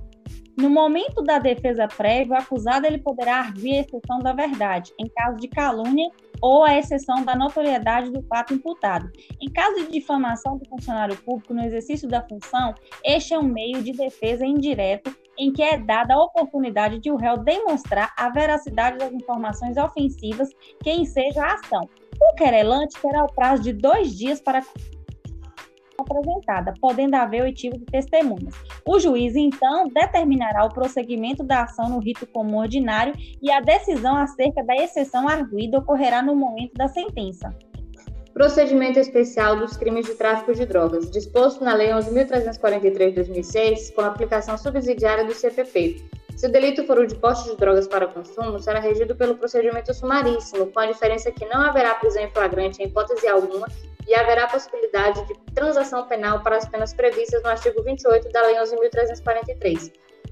No 0.58 0.70
momento 0.70 1.22
da 1.22 1.38
defesa 1.38 1.86
prévia, 1.86 2.36
o 2.36 2.38
acusado 2.38 2.88
ele 2.88 2.98
poderá 2.98 3.40
arguir 3.40 3.78
a 3.78 3.82
exceção 3.82 4.20
da 4.20 4.32
verdade, 4.32 4.94
em 4.98 5.10
caso 5.10 5.36
de 5.36 5.50
calúnia, 5.50 6.10
ou 6.42 6.64
a 6.64 6.78
exceção 6.78 7.24
da 7.24 7.36
notoriedade 7.36 8.12
do 8.12 8.22
fato 8.24 8.54
imputado. 8.54 9.10
Em 9.42 9.50
caso 9.52 9.76
de 9.86 9.92
difamação 9.92 10.58
do 10.58 10.68
funcionário 10.68 11.16
público 11.18 11.54
no 11.54 11.64
exercício 11.64 12.08
da 12.08 12.22
função, 12.22 12.74
este 13.04 13.34
é 13.34 13.40
um 13.40 13.44
meio 13.44 13.82
de 13.82 13.92
defesa 13.92 14.46
indireto 14.46 15.16
em 15.38 15.52
que 15.52 15.62
é 15.62 15.78
dada 15.78 16.14
a 16.14 16.24
oportunidade 16.24 17.00
de 17.00 17.12
o 17.12 17.18
réu 17.18 17.38
demonstrar 17.38 18.14
a 18.18 18.30
veracidade 18.30 18.98
das 18.98 19.12
informações 19.12 19.78
ofensivas 19.78 20.50
que 20.82 20.92
enseja 20.92 21.44
a 21.44 21.54
ação. 21.56 21.90
O 22.22 22.36
querelante 22.36 23.00
terá 23.02 23.24
o 23.24 23.34
prazo 23.34 23.64
de 23.64 23.74
dois 23.74 24.18
dias 24.18 24.40
para 24.40 24.62
apresentada, 26.00 26.74
podendo 26.80 27.16
haver 27.16 27.44
oitiva 27.44 27.78
de 27.78 27.86
testemunhas. 27.86 28.54
O 28.86 29.00
juiz, 29.00 29.36
então, 29.36 29.88
determinará 29.88 30.66
o 30.66 30.74
prosseguimento 30.74 31.44
da 31.44 31.64
ação 31.64 31.90
no 31.90 32.00
rito 32.00 32.26
comum 32.28 32.58
ordinário 32.58 33.14
e 33.42 33.52
a 33.52 33.60
decisão 33.60 34.16
acerca 34.16 34.64
da 34.64 34.76
exceção 34.76 35.28
arguída 35.28 35.80
ocorrerá 35.80 36.22
no 36.22 36.36
momento 36.36 36.74
da 36.74 36.88
sentença. 36.88 37.54
Procedimento 38.34 39.00
especial 39.00 39.56
dos 39.56 39.78
crimes 39.78 40.06
de 40.06 40.16
tráfico 40.16 40.54
de 40.54 40.66
drogas, 40.66 41.10
disposto 41.10 41.64
na 41.64 41.74
Lei 41.74 41.92
11.343 41.92 43.10
de 43.10 43.16
2006, 43.16 43.92
com 43.92 44.02
aplicação 44.02 44.58
subsidiária 44.58 45.24
do 45.24 45.34
CPP. 45.34 46.04
Se 46.36 46.48
o 46.48 46.52
delito 46.52 46.86
for 46.86 46.98
o 46.98 47.08
de 47.08 47.16
poste 47.16 47.50
de 47.50 47.56
drogas 47.56 47.88
para 47.88 48.08
consumo, 48.08 48.60
será 48.60 48.82
regido 48.82 49.16
pelo 49.16 49.36
procedimento 49.36 49.94
sumaríssimo, 49.94 50.66
com 50.68 50.80
a 50.82 50.86
diferença 50.86 51.32
que 51.32 51.46
não 51.46 51.62
haverá 51.62 51.96
prisão 51.96 52.24
em 52.24 52.30
flagrante 52.30 52.84
em 52.84 52.88
hipótese 52.88 53.26
alguma 53.26 53.68
e 54.08 54.16
haverá 54.16 54.48
possibilidade 54.48 55.26
de 55.26 55.34
transação 55.54 56.08
penal 56.08 56.42
para 56.42 56.58
as 56.58 56.68
penas 56.68 56.94
previstas 56.94 57.42
no 57.44 57.50
artigo 57.50 57.82
28 57.84 58.30
da 58.30 58.42
Lei 58.44 58.56
11.343. 58.56 59.92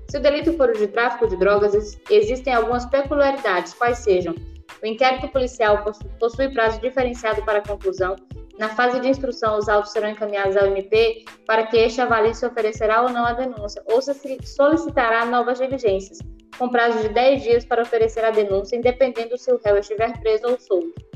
Se 0.09 0.17
o 0.17 0.21
delito 0.21 0.53
for 0.53 0.69
o 0.69 0.73
de 0.73 0.87
tráfico 0.87 1.27
de 1.27 1.37
drogas, 1.37 1.97
existem 2.09 2.53
algumas 2.53 2.85
peculiaridades, 2.85 3.73
quais 3.73 3.99
sejam: 3.99 4.35
o 4.81 4.85
inquérito 4.85 5.27
policial 5.29 5.83
possui 6.19 6.49
prazo 6.49 6.79
diferenciado 6.79 7.43
para 7.43 7.61
conclusão. 7.61 8.15
Na 8.59 8.69
fase 8.69 8.99
de 8.99 9.09
instrução, 9.09 9.57
os 9.57 9.67
autos 9.67 9.91
serão 9.91 10.09
encaminhados 10.09 10.55
ao 10.55 10.67
MP 10.67 11.25
para 11.47 11.65
que 11.65 11.77
este 11.77 11.99
avalie 12.01 12.35
se 12.35 12.45
oferecerá 12.45 13.01
ou 13.01 13.09
não 13.09 13.25
a 13.25 13.33
denúncia, 13.33 13.81
ou 13.87 13.99
se 13.99 14.13
solicitará 14.43 15.25
novas 15.25 15.57
diligências, 15.57 16.19
com 16.57 16.69
prazo 16.69 16.99
de 17.01 17.09
10 17.09 17.41
dias 17.41 17.65
para 17.65 17.81
oferecer 17.81 18.23
a 18.23 18.29
denúncia, 18.29 18.75
independendo 18.75 19.37
se 19.37 19.51
o 19.51 19.59
réu 19.63 19.79
estiver 19.79 20.19
preso 20.19 20.47
ou 20.47 20.59
solto. 20.59 21.12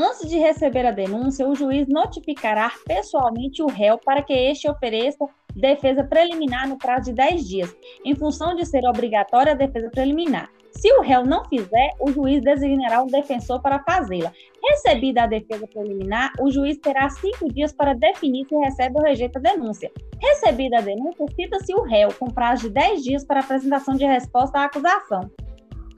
Antes 0.00 0.30
de 0.30 0.38
receber 0.38 0.86
a 0.86 0.92
denúncia, 0.92 1.44
o 1.44 1.56
juiz 1.56 1.88
notificará 1.88 2.70
pessoalmente 2.86 3.60
o 3.60 3.66
réu 3.66 3.98
para 3.98 4.22
que 4.22 4.32
este 4.32 4.70
ofereça 4.70 5.26
defesa 5.56 6.04
preliminar 6.04 6.68
no 6.68 6.78
prazo 6.78 7.06
de 7.06 7.14
10 7.14 7.48
dias, 7.48 7.76
em 8.04 8.14
função 8.14 8.54
de 8.54 8.64
ser 8.64 8.86
obrigatória 8.86 9.50
a 9.50 9.56
defesa 9.56 9.90
preliminar. 9.90 10.48
Se 10.70 10.88
o 10.92 11.00
réu 11.00 11.26
não 11.26 11.44
fizer, 11.46 11.90
o 11.98 12.12
juiz 12.12 12.40
designará 12.44 13.02
um 13.02 13.08
defensor 13.08 13.60
para 13.60 13.82
fazê-la. 13.82 14.32
Recebida 14.62 15.24
a 15.24 15.26
defesa 15.26 15.66
preliminar, 15.66 16.30
o 16.38 16.48
juiz 16.48 16.78
terá 16.78 17.08
cinco 17.08 17.52
dias 17.52 17.72
para 17.72 17.92
definir 17.92 18.46
se 18.46 18.54
recebe 18.54 18.94
ou 18.96 19.02
rejeita 19.02 19.40
a 19.40 19.42
denúncia. 19.42 19.90
Recebida 20.22 20.78
a 20.78 20.80
denúncia, 20.80 21.26
cita-se 21.34 21.74
o 21.74 21.82
réu, 21.82 22.10
com 22.16 22.26
prazo 22.26 22.68
de 22.68 22.70
10 22.70 23.02
dias 23.02 23.24
para 23.24 23.40
apresentação 23.40 23.96
de 23.96 24.04
resposta 24.04 24.60
à 24.60 24.64
acusação. 24.66 25.28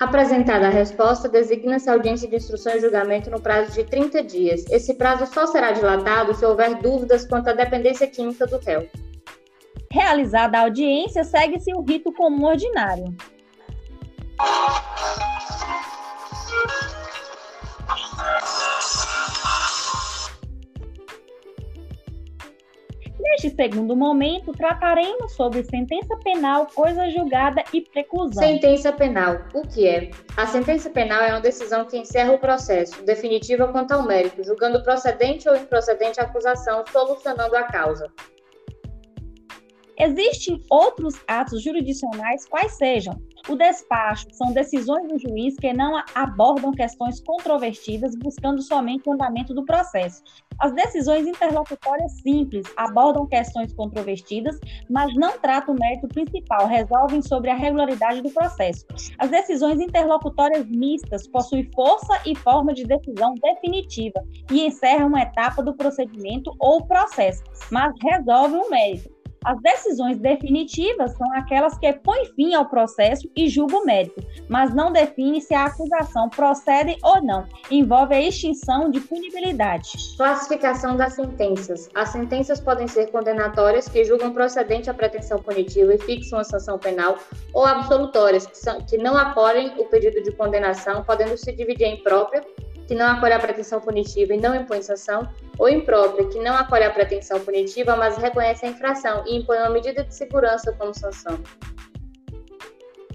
Apresentada 0.00 0.68
a 0.68 0.70
resposta, 0.70 1.28
designa-se 1.28 1.90
audiência 1.90 2.26
de 2.26 2.34
instrução 2.34 2.74
e 2.74 2.80
julgamento 2.80 3.28
no 3.30 3.38
prazo 3.38 3.72
de 3.72 3.84
30 3.84 4.24
dias. 4.24 4.64
Esse 4.70 4.94
prazo 4.94 5.26
só 5.26 5.46
será 5.46 5.72
dilatado 5.72 6.32
se 6.34 6.42
houver 6.42 6.74
dúvidas 6.76 7.26
quanto 7.26 7.50
à 7.50 7.52
dependência 7.52 8.06
química 8.06 8.46
do 8.46 8.56
réu. 8.56 8.88
Realizada 9.92 10.56
a 10.56 10.62
audiência, 10.62 11.22
segue-se 11.22 11.74
o 11.74 11.82
rito 11.82 12.10
comum 12.14 12.46
ordinário. 12.46 13.14
Neste 23.22 23.50
segundo 23.50 23.94
momento, 23.94 24.50
trataremos 24.52 25.32
sobre 25.32 25.62
sentença 25.62 26.16
penal, 26.24 26.66
coisa 26.74 27.08
julgada 27.10 27.62
e 27.72 27.82
preclusão. 27.82 28.42
Sentença 28.42 28.90
penal. 28.92 29.44
O 29.54 29.60
que 29.62 29.86
é? 29.86 30.10
A 30.36 30.46
sentença 30.46 30.88
penal 30.88 31.20
é 31.22 31.30
uma 31.32 31.40
decisão 31.40 31.84
que 31.84 31.98
encerra 31.98 32.32
o 32.32 32.38
processo, 32.38 33.02
definitiva 33.04 33.68
quanto 33.68 33.92
ao 33.92 34.06
mérito, 34.06 34.42
julgando 34.42 34.82
procedente 34.82 35.48
ou 35.48 35.54
improcedente 35.54 36.18
a 36.18 36.24
acusação, 36.24 36.82
solucionando 36.90 37.54
a 37.56 37.64
causa. 37.64 38.10
Existem 39.98 40.62
outros 40.70 41.14
atos 41.28 41.62
jurisdicionais, 41.62 42.46
quais 42.46 42.72
sejam 42.72 43.20
o 43.48 43.56
despacho, 43.56 44.26
são 44.32 44.52
decisões 44.52 45.08
do 45.08 45.18
juiz 45.18 45.56
que 45.56 45.72
não 45.72 46.02
abordam 46.14 46.72
questões 46.72 47.20
controvertidas, 47.20 48.14
buscando 48.16 48.62
somente 48.62 49.08
o 49.08 49.12
andamento 49.12 49.54
do 49.54 49.64
processo. 49.64 50.22
As 50.60 50.72
decisões 50.72 51.26
interlocutórias 51.26 52.12
simples 52.20 52.66
abordam 52.76 53.26
questões 53.26 53.72
controvertidas, 53.72 54.58
mas 54.90 55.14
não 55.14 55.38
tratam 55.38 55.74
o 55.74 55.78
mérito 55.78 56.06
principal, 56.08 56.66
resolvem 56.66 57.22
sobre 57.22 57.50
a 57.50 57.54
regularidade 57.54 58.20
do 58.20 58.30
processo. 58.30 58.84
As 59.18 59.30
decisões 59.30 59.80
interlocutórias 59.80 60.66
mistas 60.66 61.26
possuem 61.28 61.70
força 61.74 62.20
e 62.26 62.36
forma 62.36 62.74
de 62.74 62.84
decisão 62.84 63.34
definitiva 63.34 64.22
e 64.50 64.66
encerram 64.66 65.08
uma 65.08 65.22
etapa 65.22 65.62
do 65.62 65.74
procedimento 65.74 66.54
ou 66.58 66.84
processo, 66.86 67.42
mas 67.70 67.94
resolvem 68.02 68.60
o 68.60 68.70
mérito. 68.70 69.19
As 69.44 69.58
decisões 69.62 70.18
definitivas 70.18 71.12
são 71.16 71.32
aquelas 71.34 71.78
que 71.78 71.90
põem 71.94 72.26
fim 72.34 72.54
ao 72.54 72.66
processo 72.66 73.26
e 73.34 73.48
julgam 73.48 73.80
o 73.80 73.86
mérito, 73.86 74.22
mas 74.48 74.74
não 74.74 74.92
definem 74.92 75.40
se 75.40 75.54
a 75.54 75.64
acusação 75.64 76.28
procede 76.28 76.96
ou 77.02 77.22
não. 77.22 77.46
Envolve 77.70 78.14
a 78.14 78.20
extinção 78.20 78.90
de 78.90 79.00
punibilidade. 79.00 79.92
Classificação 80.16 80.96
das 80.96 81.14
sentenças. 81.14 81.88
As 81.94 82.10
sentenças 82.10 82.60
podem 82.60 82.86
ser 82.86 83.10
condenatórias, 83.10 83.88
que 83.88 84.04
julgam 84.04 84.32
procedente 84.32 84.90
a 84.90 84.94
pretensão 84.94 85.42
punitiva 85.42 85.94
e 85.94 85.98
fixam 85.98 86.38
a 86.38 86.44
sanção 86.44 86.78
penal, 86.78 87.16
ou 87.54 87.64
absolutórias, 87.64 88.46
que, 88.46 88.58
são, 88.58 88.80
que 88.82 88.98
não 88.98 89.16
acolhem 89.16 89.72
o 89.78 89.86
pedido 89.86 90.22
de 90.22 90.32
condenação, 90.32 91.02
podendo 91.02 91.36
se 91.38 91.50
dividir 91.52 91.86
em 91.86 92.02
própria, 92.02 92.44
que 92.90 92.94
não 92.96 93.06
acolhe 93.06 93.34
a 93.34 93.38
pretensão 93.38 93.80
punitiva 93.80 94.34
e 94.34 94.36
não 94.36 94.52
impõe 94.52 94.82
sanção, 94.82 95.28
ou 95.56 95.68
imprópria, 95.68 96.26
que 96.26 96.40
não 96.40 96.56
acolhe 96.56 96.82
a 96.82 96.90
pretensão 96.90 97.38
punitiva, 97.38 97.94
mas 97.94 98.16
reconhece 98.16 98.66
a 98.66 98.68
infração 98.68 99.22
e 99.28 99.36
impõe 99.36 99.58
uma 99.58 99.70
medida 99.70 100.02
de 100.02 100.12
segurança 100.12 100.72
como 100.72 100.92
sanção. 100.92 101.38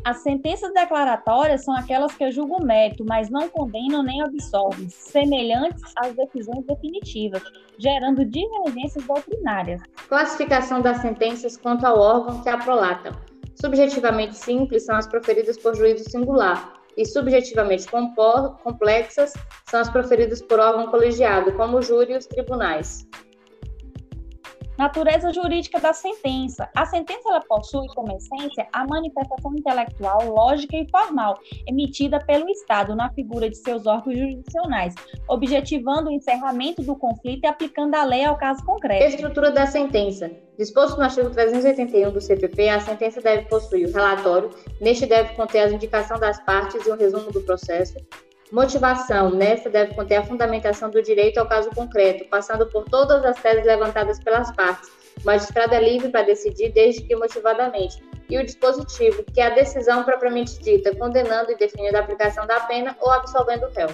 As 0.06 0.24
sentenças 0.24 0.74
declaratórias 0.74 1.66
são 1.66 1.76
aquelas 1.76 2.14
que 2.14 2.32
julgam 2.32 2.60
o 2.60 2.66
mérito, 2.66 3.04
mas 3.06 3.30
não 3.30 3.50
condenam 3.50 4.02
nem 4.02 4.22
absolvem, 4.22 4.88
semelhantes 4.88 5.84
às 5.98 6.16
decisões 6.16 6.66
definitivas, 6.66 7.44
gerando 7.78 8.24
divergências 8.24 9.04
doutrinárias. 9.04 9.82
Classificação 10.08 10.80
das 10.80 11.02
sentenças 11.02 11.58
quanto 11.58 11.86
ao 11.86 12.00
órgão 12.00 12.42
que 12.42 12.48
a 12.48 12.58
prolatam. 12.58 13.12
Subjetivamente 13.56 14.38
simples 14.38 14.86
são 14.86 14.96
as 14.96 15.06
proferidas 15.06 15.58
por 15.58 15.76
juízo 15.76 16.10
singular, 16.10 16.75
e 16.98 17.06
subjetivamente 17.06 17.88
complexas 18.64 19.34
são 19.70 19.80
as 19.80 19.90
proferidas 19.90 20.42
por 20.42 20.60
órgão 20.60 20.88
colegiado, 20.88 21.54
como 21.54 21.78
o 21.78 21.82
júri 21.82 22.14
e 22.14 22.18
os 22.18 22.26
tribunais. 22.26 23.08
Natureza 24.78 25.32
jurídica 25.32 25.80
da 25.80 25.94
sentença. 25.94 26.70
A 26.76 26.86
sentença 26.86 27.30
ela 27.30 27.40
possui 27.42 27.88
como 27.96 28.12
essência 28.16 28.68
a 28.74 28.86
manifestação 28.86 29.54
intelectual, 29.56 30.26
lógica 30.28 30.76
e 30.76 30.88
formal, 30.90 31.40
emitida 31.66 32.20
pelo 32.20 32.50
Estado 32.50 32.94
na 32.96 33.10
figura 33.14 33.50
de 33.50 33.56
seus 33.56 33.86
órgãos 33.86 34.18
jurisdicionais, 34.18 34.94
objetivando 35.30 36.10
o 36.10 36.12
encerramento 36.12 36.82
do 36.82 36.96
conflito 36.96 37.46
e 37.46 37.48
aplicando 37.48 37.96
a 37.96 38.04
lei 38.04 38.26
ao 38.26 38.38
caso 38.38 38.64
concreto. 38.66 39.06
Estrutura 39.06 39.50
da 39.52 39.66
sentença. 39.66 40.30
Disposto 40.58 40.98
no 40.98 41.04
artigo 41.04 41.30
381 41.30 42.12
do 42.12 42.22
CPP, 42.22 42.70
a 42.70 42.80
sentença 42.80 43.22
deve 43.22 43.44
possuir 43.48 43.88
o 43.88 43.92
relatório, 43.92 44.50
neste 44.82 45.06
deve 45.06 45.34
conter 45.36 45.60
a 45.60 45.70
indicação 45.70 46.20
das 46.20 46.40
partes 46.44 46.86
e 46.86 46.92
um 46.92 46.98
resumo 46.98 47.32
do 47.32 47.42
processo, 47.42 47.96
Motivação. 48.52 49.32
Nesta 49.32 49.70
deve 49.70 49.96
conter 49.96 50.18
a 50.18 50.24
fundamentação 50.24 50.90
do 50.90 51.02
direito 51.02 51.40
ao 51.40 51.48
caso 51.48 51.70
concreto, 51.72 52.26
passando 52.30 52.68
por 52.68 52.86
todas 52.86 53.26
as 53.26 53.42
teses 53.42 53.66
levantadas 53.66 54.20
pelas 54.20 54.56
partes. 54.56 54.90
O 55.22 55.26
magistrado 55.26 55.74
é 55.74 55.80
livre 55.80 56.10
para 56.10 56.22
decidir, 56.22 56.72
desde 56.72 57.02
que 57.02 57.16
motivadamente. 57.16 58.04
E 58.30 58.38
o 58.38 58.46
dispositivo, 58.46 59.24
que 59.24 59.42
é 59.42 59.48
a 59.48 59.50
decisão 59.50 60.04
propriamente 60.04 60.60
dita, 60.60 60.96
condenando 60.96 61.52
e 61.52 61.58
definindo 61.58 61.98
a 61.98 62.02
aplicação 62.02 62.46
da 62.46 62.60
pena 62.62 62.96
ou 63.00 63.12
absolvendo 63.12 63.66
o 63.66 63.70
réu. 63.72 63.90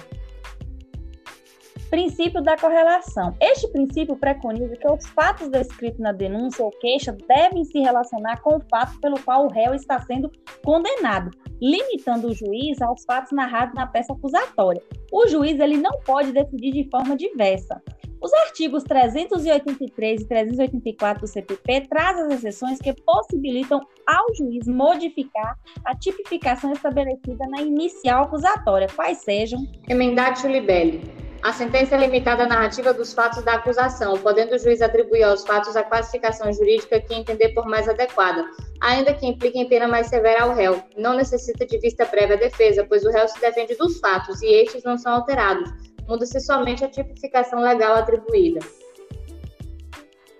Princípio 1.92 2.40
da 2.40 2.56
correlação. 2.56 3.36
Este 3.38 3.68
princípio 3.68 4.16
preconiza 4.16 4.74
que 4.76 4.90
os 4.90 5.06
fatos 5.08 5.50
descritos 5.50 6.00
na 6.00 6.10
denúncia 6.10 6.64
ou 6.64 6.70
queixa 6.70 7.14
devem 7.28 7.66
se 7.66 7.80
relacionar 7.80 8.40
com 8.40 8.56
o 8.56 8.62
fato 8.70 8.98
pelo 8.98 9.20
qual 9.20 9.44
o 9.44 9.52
réu 9.52 9.74
está 9.74 10.00
sendo 10.00 10.32
condenado, 10.64 11.30
limitando 11.60 12.28
o 12.28 12.34
juiz 12.34 12.80
aos 12.80 13.04
fatos 13.04 13.30
narrados 13.32 13.74
na 13.74 13.86
peça 13.86 14.14
acusatória. 14.14 14.82
O 15.12 15.26
juiz 15.26 15.60
ele 15.60 15.76
não 15.76 16.00
pode 16.00 16.32
decidir 16.32 16.72
de 16.72 16.88
forma 16.88 17.14
diversa. 17.14 17.82
Os 18.22 18.32
artigos 18.32 18.84
383 18.84 20.22
e 20.22 20.26
384 20.26 21.20
do 21.20 21.26
CPP 21.26 21.88
trazem 21.90 22.24
as 22.24 22.32
exceções 22.32 22.78
que 22.78 22.94
possibilitam 23.02 23.78
ao 24.06 24.34
juiz 24.34 24.66
modificar 24.66 25.58
a 25.84 25.94
tipificação 25.94 26.72
estabelecida 26.72 27.46
na 27.50 27.60
inicial 27.60 28.24
acusatória, 28.24 28.86
quais 28.96 29.18
sejam 29.18 29.62
emendatio 29.90 30.50
libelli, 30.50 31.02
a 31.42 31.52
sentença 31.52 31.96
é 31.96 31.98
limitada 31.98 32.44
à 32.44 32.46
narrativa 32.46 32.94
dos 32.94 33.12
fatos 33.12 33.42
da 33.42 33.54
acusação, 33.54 34.16
podendo 34.18 34.54
o 34.54 34.58
juiz 34.58 34.80
atribuir 34.80 35.24
aos 35.24 35.44
fatos 35.44 35.76
a 35.76 35.82
classificação 35.82 36.52
jurídica 36.52 37.00
que 37.00 37.12
entender 37.12 37.48
por 37.48 37.66
mais 37.66 37.88
adequada, 37.88 38.48
ainda 38.80 39.12
que 39.12 39.26
implique 39.26 39.58
em 39.58 39.68
pena 39.68 39.88
mais 39.88 40.06
severa 40.06 40.44
ao 40.44 40.54
réu. 40.54 40.80
Não 40.96 41.14
necessita 41.14 41.66
de 41.66 41.78
vista 41.78 42.06
prévia 42.06 42.36
à 42.36 42.38
defesa, 42.38 42.86
pois 42.88 43.04
o 43.04 43.10
réu 43.10 43.26
se 43.26 43.40
defende 43.40 43.74
dos 43.74 43.98
fatos 43.98 44.40
e 44.40 44.46
estes 44.46 44.84
não 44.84 44.96
são 44.96 45.14
alterados. 45.14 45.68
Muda-se 46.06 46.40
somente 46.40 46.84
a 46.84 46.88
tipificação 46.88 47.60
legal 47.60 47.96
atribuída. 47.96 48.60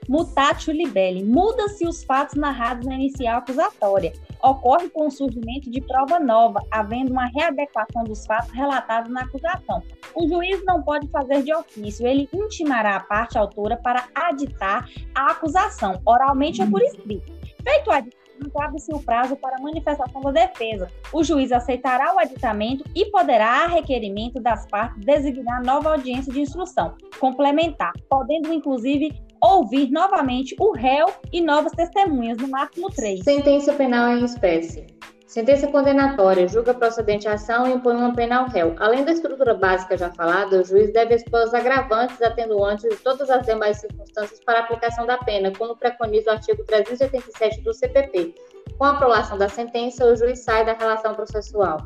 Mutatio 0.08 0.72
libelli. 0.72 1.24
Muda-se 1.24 1.86
os 1.86 2.04
fatos 2.04 2.36
narrados 2.36 2.86
na 2.86 2.94
inicial 2.94 3.38
acusatória 3.38 4.12
ocorre 4.42 4.88
com 4.90 5.07
o 5.07 5.11
surgimento 5.11 5.70
de 5.70 5.81
prova 5.81 6.18
nova, 6.18 6.61
havendo 6.70 7.12
uma 7.12 7.26
readequação 7.26 8.05
dos 8.05 8.26
fatos 8.26 8.50
relatados 8.50 9.11
na 9.11 9.22
acusação. 9.22 9.83
O 10.14 10.28
juiz 10.28 10.64
não 10.64 10.83
pode 10.83 11.09
fazer 11.09 11.42
de 11.42 11.55
ofício, 11.55 12.07
ele 12.07 12.28
intimará 12.33 12.96
a 12.96 13.00
parte 13.00 13.38
autora 13.38 13.76
para 13.76 14.05
aditar 14.14 14.88
a 15.14 15.31
acusação, 15.31 16.00
oralmente 16.05 16.61
ou 16.61 16.68
por 16.68 16.83
escrito. 16.83 17.33
Feito 17.62 17.88
o 17.88 17.92
aditamento, 17.92 18.22
abre-se 18.61 18.92
o 18.92 19.00
prazo 19.00 19.37
para 19.37 19.61
manifestação 19.61 20.20
da 20.20 20.31
defesa. 20.33 20.90
O 21.12 21.22
juiz 21.22 21.52
aceitará 21.52 22.14
o 22.14 22.18
aditamento 22.18 22.85
e 22.94 23.07
poderá, 23.07 23.64
a 23.64 23.66
requerimento 23.66 24.40
das 24.40 24.66
partes, 24.66 25.05
designar 25.05 25.62
nova 25.64 25.92
audiência 25.92 26.33
de 26.33 26.40
instrução 26.40 26.96
complementar, 27.20 27.92
podendo 28.09 28.52
inclusive 28.52 29.12
ouvir 29.42 29.90
novamente 29.90 30.55
o 30.59 30.72
réu 30.72 31.07
e 31.33 31.40
novas 31.40 31.72
testemunhas, 31.72 32.38
no 32.38 32.48
máximo 32.48 32.88
três. 32.90 33.24
Sentença 33.24 33.72
penal 33.72 34.16
em 34.16 34.24
espécie. 34.24 34.87
Sentença 35.26 35.66
condenatória 35.66 36.46
julga 36.46 36.74
procedente 36.74 37.26
a 37.26 37.33
ação 37.33 37.66
e 37.66 37.72
impõe 37.72 37.96
uma 37.96 38.14
pena 38.14 38.40
ao 38.40 38.48
réu. 38.48 38.76
Além 38.78 39.02
da 39.02 39.12
estrutura 39.12 39.55
básica 39.55 39.96
já 39.96 40.11
falada, 40.11 40.61
o 40.61 40.64
juiz 40.64 40.92
deve 40.92 41.14
expor 41.14 41.42
os 41.44 41.55
agravantes, 41.55 42.20
atenuantes 42.20 42.85
e 42.85 42.96
todas 42.96 43.31
as 43.31 43.44
demais 43.46 43.78
circunstâncias 43.78 44.40
para 44.44 44.59
a 44.59 44.62
aplicação 44.62 45.07
da 45.07 45.16
pena, 45.16 45.50
como 45.57 45.74
preconiza 45.74 46.31
o 46.31 46.35
artigo 46.35 46.62
387 46.64 47.62
do 47.62 47.72
CPP. 47.72 48.35
Com 48.76 48.85
a 48.85 48.90
aprovação 48.90 49.38
da 49.38 49.48
sentença, 49.48 50.05
o 50.05 50.14
juiz 50.14 50.40
sai 50.40 50.66
da 50.66 50.74
relação 50.74 51.14
processual. 51.14 51.78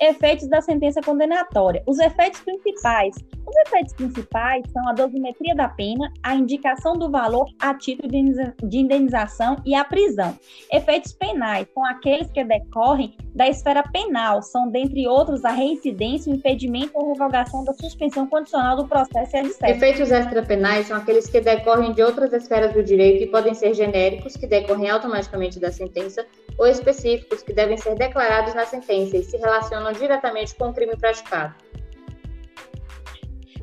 Efeitos 0.00 0.48
da 0.48 0.62
sentença 0.62 1.00
condenatória. 1.02 1.82
Os 1.86 1.98
efeitos 1.98 2.40
principais. 2.40 3.14
Os 3.46 3.56
efeitos 3.66 3.92
principais 3.94 4.62
são 4.72 4.88
a 4.88 4.92
dosimetria 4.92 5.54
da 5.54 5.68
pena, 5.68 6.10
a 6.22 6.34
indicação 6.34 6.94
do 6.94 7.10
valor 7.10 7.46
a 7.60 7.74
título 7.74 8.08
de 8.08 8.78
indenização 8.78 9.56
e 9.66 9.74
a 9.74 9.84
prisão. 9.84 10.38
Efeitos 10.72 11.12
penais 11.12 11.66
são 11.74 11.84
aqueles 11.84 12.30
que 12.30 12.44
decorrem 12.44 13.14
da 13.34 13.48
esfera 13.48 13.82
penal, 13.82 14.42
são, 14.42 14.70
dentre 14.70 15.06
outros, 15.06 15.44
a 15.44 15.50
reincidência, 15.50 16.32
o 16.32 16.36
impedimento 16.36 16.90
ou 16.94 17.12
revogação 17.12 17.64
da 17.64 17.72
suspensão 17.74 18.26
condicional 18.26 18.76
do 18.76 18.88
processo 18.88 19.36
e 19.36 19.38
a 19.38 19.70
Efeitos 19.70 20.10
extrapenais 20.10 20.86
são 20.86 20.96
aqueles 20.96 21.28
que 21.28 21.40
decorrem 21.40 21.92
de 21.92 22.02
outras 22.02 22.32
esferas 22.32 22.72
do 22.72 22.82
direito 22.82 23.24
e 23.24 23.26
podem 23.26 23.54
ser 23.54 23.74
genéricos, 23.74 24.36
que 24.36 24.46
decorrem 24.46 24.88
automaticamente 24.90 25.60
da 25.60 25.70
sentença, 25.70 26.26
ou 26.58 26.66
específicos, 26.66 27.42
que 27.42 27.52
devem 27.52 27.76
ser 27.76 27.94
declarados 27.94 28.54
na 28.54 28.66
sentença 28.66 29.16
e 29.16 29.22
se 29.22 29.36
relacionam 29.36 29.89
diretamente 29.92 30.54
com 30.54 30.70
o 30.70 30.74
crime 30.74 30.96
praticado. 30.96 31.54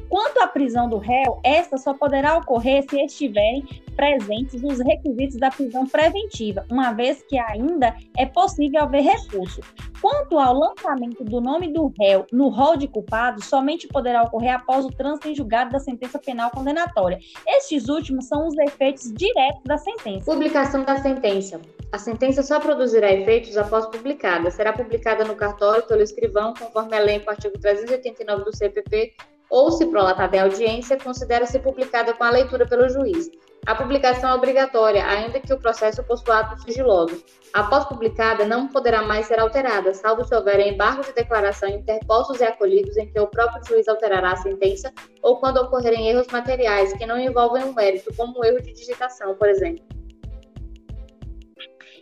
Quanto 0.09 0.39
à 0.39 0.47
prisão 0.47 0.89
do 0.89 0.97
réu, 0.97 1.39
esta 1.43 1.77
só 1.77 1.93
poderá 1.93 2.37
ocorrer 2.37 2.83
se 2.89 2.97
estiverem 3.03 3.65
presentes 3.95 4.63
os 4.63 4.79
requisitos 4.79 5.37
da 5.37 5.49
prisão 5.49 5.85
preventiva, 5.85 6.65
uma 6.71 6.93
vez 6.93 7.23
que 7.23 7.37
ainda 7.37 7.95
é 8.17 8.25
possível 8.25 8.83
haver 8.83 9.01
recurso. 9.01 9.61
Quanto 9.99 10.37
ao 10.37 10.53
lançamento 10.53 11.23
do 11.23 11.41
nome 11.41 11.73
do 11.73 11.91
réu 11.99 12.25
no 12.31 12.49
rol 12.49 12.77
de 12.77 12.87
culpados, 12.87 13.45
somente 13.45 13.87
poderá 13.87 14.23
ocorrer 14.23 14.55
após 14.55 14.85
o 14.85 14.91
trânsito 14.91 15.29
em 15.29 15.35
julgado 15.35 15.71
da 15.71 15.79
sentença 15.79 16.19
penal 16.19 16.51
condenatória. 16.51 17.17
Estes 17.47 17.89
últimos 17.89 18.27
são 18.27 18.47
os 18.47 18.55
efeitos 18.59 19.11
diretos 19.11 19.63
da 19.65 19.77
sentença. 19.77 20.25
Publicação 20.25 20.83
da 20.83 20.97
sentença. 20.97 21.59
A 21.91 21.97
sentença 21.97 22.43
só 22.43 22.59
produzirá 22.59 23.11
efeitos 23.11 23.57
após 23.57 23.87
publicada. 23.87 24.51
Será 24.51 24.71
publicada 24.71 25.25
no 25.25 25.35
cartório 25.35 25.87
pelo 25.87 26.01
escrivão, 26.01 26.53
conforme 26.53 26.95
elenco 26.95 27.29
artigo 27.29 27.57
389 27.57 28.43
do 28.43 28.55
CPP 28.55 29.13
ou, 29.49 29.71
se 29.71 29.85
prolatada 29.85 30.35
em 30.35 30.39
audiência, 30.39 30.97
considera-se 30.97 31.59
publicada 31.59 32.13
com 32.13 32.23
a 32.23 32.29
leitura 32.29 32.65
pelo 32.67 32.89
juiz. 32.89 33.29
A 33.65 33.75
publicação 33.75 34.29
é 34.29 34.33
obrigatória, 34.33 35.05
ainda 35.05 35.39
que 35.39 35.51
o 35.51 35.59
processo 35.59 36.01
possua 36.03 36.39
atos 36.39 36.63
sigilosos. 36.63 37.25
Após 37.53 37.85
publicada, 37.85 38.45
não 38.45 38.67
poderá 38.67 39.01
mais 39.01 39.25
ser 39.25 39.39
alterada, 39.39 39.93
salvo 39.93 40.23
se 40.23 40.33
houver 40.33 40.59
embargos 40.59 41.07
de 41.07 41.13
declaração 41.13 41.67
interpostos 41.67 42.39
e 42.39 42.45
acolhidos 42.45 42.95
em 42.97 43.11
que 43.11 43.19
o 43.19 43.27
próprio 43.27 43.61
juiz 43.67 43.87
alterará 43.87 44.31
a 44.31 44.37
sentença 44.37 44.93
ou 45.21 45.37
quando 45.37 45.57
ocorrerem 45.57 46.07
erros 46.07 46.27
materiais 46.27 46.93
que 46.93 47.05
não 47.05 47.19
envolvem 47.19 47.63
o 47.63 47.73
mérito, 47.73 48.13
como 48.15 48.39
o 48.39 48.45
erro 48.45 48.61
de 48.61 48.71
digitação, 48.71 49.35
por 49.35 49.49
exemplo 49.49 49.96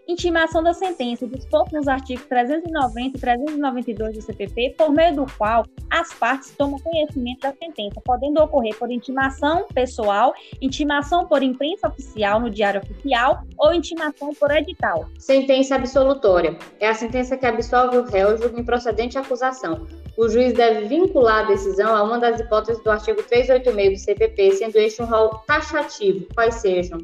intimação 0.07 0.63
da 0.63 0.73
sentença 0.73 1.27
disposto 1.27 1.73
nos 1.73 1.87
artigos 1.87 2.25
390 2.25 3.17
e 3.17 3.19
392 3.19 4.15
do 4.15 4.21
CPP, 4.21 4.75
por 4.77 4.91
meio 4.91 5.15
do 5.15 5.25
qual 5.37 5.65
as 5.89 6.13
partes 6.13 6.51
tomam 6.57 6.79
conhecimento 6.79 7.41
da 7.41 7.53
sentença, 7.53 8.01
podendo 8.03 8.41
ocorrer 8.41 8.77
por 8.77 8.91
intimação 8.91 9.67
pessoal, 9.73 10.33
intimação 10.61 11.25
por 11.27 11.41
imprensa 11.41 11.87
oficial 11.87 12.39
no 12.39 12.49
Diário 12.49 12.81
Oficial 12.81 13.43
ou 13.57 13.73
intimação 13.73 14.33
por 14.33 14.51
edital. 14.51 15.05
Sentença 15.17 15.75
absolutória 15.75 16.57
é 16.79 16.87
a 16.87 16.93
sentença 16.93 17.37
que 17.37 17.45
absolve 17.45 17.97
o 17.97 18.03
réu 18.03 18.37
julgo 18.37 18.59
improcedente 18.59 19.17
a 19.17 19.21
acusação. 19.21 19.87
O 20.17 20.29
juiz 20.29 20.53
deve 20.53 20.87
vincular 20.87 21.45
a 21.45 21.47
decisão 21.47 21.95
a 21.95 22.03
uma 22.03 22.19
das 22.19 22.39
hipóteses 22.39 22.81
do 22.83 22.89
artigo 22.89 23.21
386 23.23 23.99
do 23.99 24.03
CPP, 24.03 24.51
sendo 24.51 24.75
este 24.77 25.01
um 25.01 25.05
rol 25.05 25.29
taxativo, 25.45 26.25
quais 26.33 26.55
sejam 26.55 26.99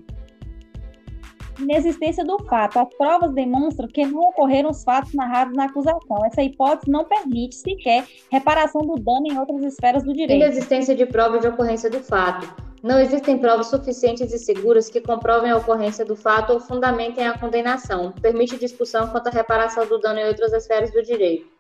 inexistência 1.64 2.24
do 2.24 2.38
fato. 2.46 2.80
As 2.80 2.94
provas 2.96 3.34
demonstram 3.34 3.88
que 3.88 4.06
não 4.06 4.22
ocorreram 4.22 4.70
os 4.70 4.84
fatos 4.84 5.14
narrados 5.14 5.56
na 5.56 5.66
acusação. 5.66 6.26
Essa 6.26 6.42
hipótese 6.42 6.92
não 6.92 7.06
permite 7.06 7.56
sequer 7.56 8.06
reparação 8.30 8.82
do 8.82 8.96
dano 8.96 9.28
em 9.28 9.38
outras 9.38 9.64
esferas 9.64 10.04
do 10.04 10.14
direito. 10.14 10.44
Inexistência 10.44 10.96
de 10.96 11.06
prova 11.06 11.40
de 11.40 11.48
ocorrência 11.48 11.90
do 11.90 12.00
fato. 12.00 12.72
Não 12.82 13.00
existem 13.00 13.38
provas 13.38 13.68
suficientes 13.68 14.34
e 14.34 14.40
seguras 14.40 14.90
que 14.90 15.00
comprovem 15.00 15.52
a 15.52 15.58
ocorrência 15.58 16.04
do 16.04 16.16
fato 16.16 16.54
ou 16.54 16.60
fundamentem 16.60 17.28
a 17.28 17.38
condenação. 17.38 18.12
Permite 18.22 18.58
discussão 18.58 19.08
quanto 19.10 19.28
à 19.28 19.32
reparação 19.32 19.86
do 19.86 20.00
dano 20.00 20.20
em 20.20 20.28
outras 20.28 20.52
esferas 20.54 20.92
do 20.92 21.04
direito 21.04 21.51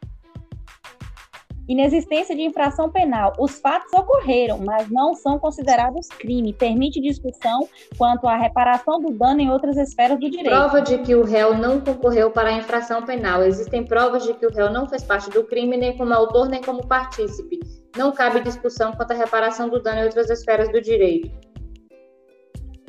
inexistência 1.67 2.35
de 2.35 2.41
infração 2.41 2.89
penal. 2.89 3.33
Os 3.39 3.59
fatos 3.59 3.91
ocorreram, 3.93 4.59
mas 4.59 4.89
não 4.89 5.13
são 5.13 5.39
considerados 5.39 6.07
crime. 6.07 6.53
Permite 6.53 7.01
discussão 7.01 7.67
quanto 7.97 8.27
à 8.27 8.35
reparação 8.35 8.99
do 8.99 9.11
dano 9.11 9.41
em 9.41 9.49
outras 9.49 9.77
esferas 9.77 10.19
do 10.19 10.29
direito. 10.29 10.49
Prova 10.49 10.81
de 10.81 10.97
que 10.99 11.15
o 11.15 11.23
réu 11.23 11.57
não 11.57 11.79
concorreu 11.79 12.31
para 12.31 12.49
a 12.49 12.53
infração 12.53 13.03
penal. 13.03 13.43
Existem 13.43 13.85
provas 13.85 14.23
de 14.23 14.33
que 14.33 14.45
o 14.45 14.53
réu 14.53 14.71
não 14.71 14.87
fez 14.87 15.03
parte 15.03 15.29
do 15.29 15.43
crime, 15.43 15.77
nem 15.77 15.97
como 15.97 16.13
autor, 16.13 16.49
nem 16.49 16.61
como 16.61 16.85
partícipe. 16.85 17.59
Não 17.95 18.11
cabe 18.11 18.41
discussão 18.41 18.93
quanto 18.93 19.11
à 19.11 19.15
reparação 19.15 19.69
do 19.69 19.81
dano 19.81 20.01
em 20.01 20.05
outras 20.05 20.29
esferas 20.29 20.71
do 20.71 20.81
direito 20.81 21.50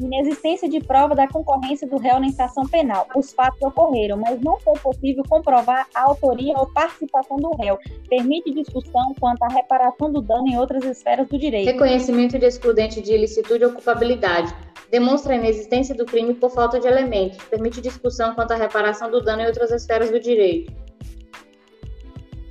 inexistência 0.03 0.69
de 0.69 0.81
prova 0.81 1.15
da 1.15 1.29
concorrência 1.29 1.87
do 1.87 1.97
réu 1.97 2.21
na 2.21 2.27
infração 2.27 2.65
penal. 2.67 3.07
Os 3.17 3.33
fatos 3.33 3.61
ocorreram, 3.63 4.17
mas 4.19 4.41
não 4.41 4.59
foi 4.61 4.75
possível 4.79 5.23
comprovar 5.29 5.87
a 5.95 6.03
autoria 6.03 6.55
ou 6.57 6.67
participação 6.67 7.37
do 7.37 7.51
réu. 7.57 7.79
Permite 8.09 8.53
discussão 8.53 9.15
quanto 9.19 9.43
à 9.43 9.49
reparação 9.49 10.11
do 10.11 10.21
dano 10.21 10.49
em 10.49 10.59
outras 10.59 10.85
esferas 10.85 11.29
do 11.29 11.39
direito. 11.39 11.67
Reconhecimento 11.67 12.39
de 12.39 12.47
excludente 12.47 13.01
de 13.01 13.13
ilicitude 13.13 13.65
ou 13.65 13.73
culpabilidade. 13.73 14.55
Demonstra 14.91 15.33
a 15.33 15.37
inexistência 15.37 15.95
do 15.95 16.05
crime 16.05 16.35
por 16.35 16.51
falta 16.51 16.79
de 16.79 16.87
elementos. 16.87 17.39
Permite 17.45 17.81
discussão 17.81 18.35
quanto 18.35 18.53
à 18.53 18.57
reparação 18.57 19.11
do 19.11 19.23
dano 19.23 19.43
em 19.43 19.47
outras 19.47 19.71
esferas 19.71 20.11
do 20.11 20.21
direito 20.21 20.73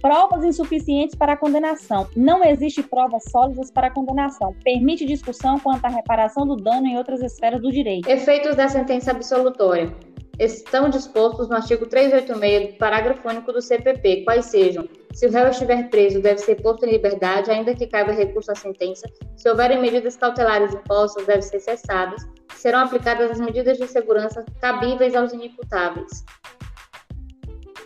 Provas 0.01 0.43
insuficientes 0.43 1.13
para 1.13 1.33
a 1.33 1.37
condenação. 1.37 2.07
Não 2.15 2.43
existe 2.43 2.81
provas 2.81 3.23
sólidas 3.29 3.69
para 3.69 3.87
a 3.87 3.91
condenação. 3.91 4.55
Permite 4.63 5.05
discussão 5.05 5.59
quanto 5.59 5.85
à 5.85 5.89
reparação 5.89 6.45
do 6.47 6.55
dano 6.55 6.87
em 6.87 6.97
outras 6.97 7.21
esferas 7.21 7.61
do 7.61 7.71
direito. 7.71 8.09
Efeitos 8.09 8.55
da 8.55 8.67
sentença 8.67 9.11
absolutória. 9.11 9.95
Estão 10.39 10.89
dispostos 10.89 11.47
no 11.49 11.55
artigo 11.55 11.85
386 11.85 12.71
do 12.71 12.77
parágrafo 12.79 13.29
único 13.29 13.53
do 13.53 13.61
CPP, 13.61 14.23
quais 14.23 14.45
sejam: 14.45 14.89
se 15.13 15.27
o 15.27 15.31
réu 15.31 15.49
estiver 15.49 15.87
preso, 15.91 16.19
deve 16.19 16.39
ser 16.39 16.55
posto 16.63 16.83
em 16.83 16.93
liberdade, 16.93 17.51
ainda 17.51 17.75
que 17.75 17.85
caiba 17.85 18.11
recurso 18.11 18.51
à 18.51 18.55
sentença. 18.55 19.07
Se 19.37 19.47
houverem 19.47 19.79
medidas 19.79 20.17
cautelares 20.17 20.73
impostas, 20.73 21.27
devem 21.27 21.43
ser 21.43 21.59
cessadas. 21.59 22.27
Serão 22.55 22.79
aplicadas 22.79 23.29
as 23.29 23.39
medidas 23.39 23.77
de 23.77 23.85
segurança 23.85 24.43
cabíveis 24.59 25.15
aos 25.15 25.31
inimputáveis. 25.31 26.25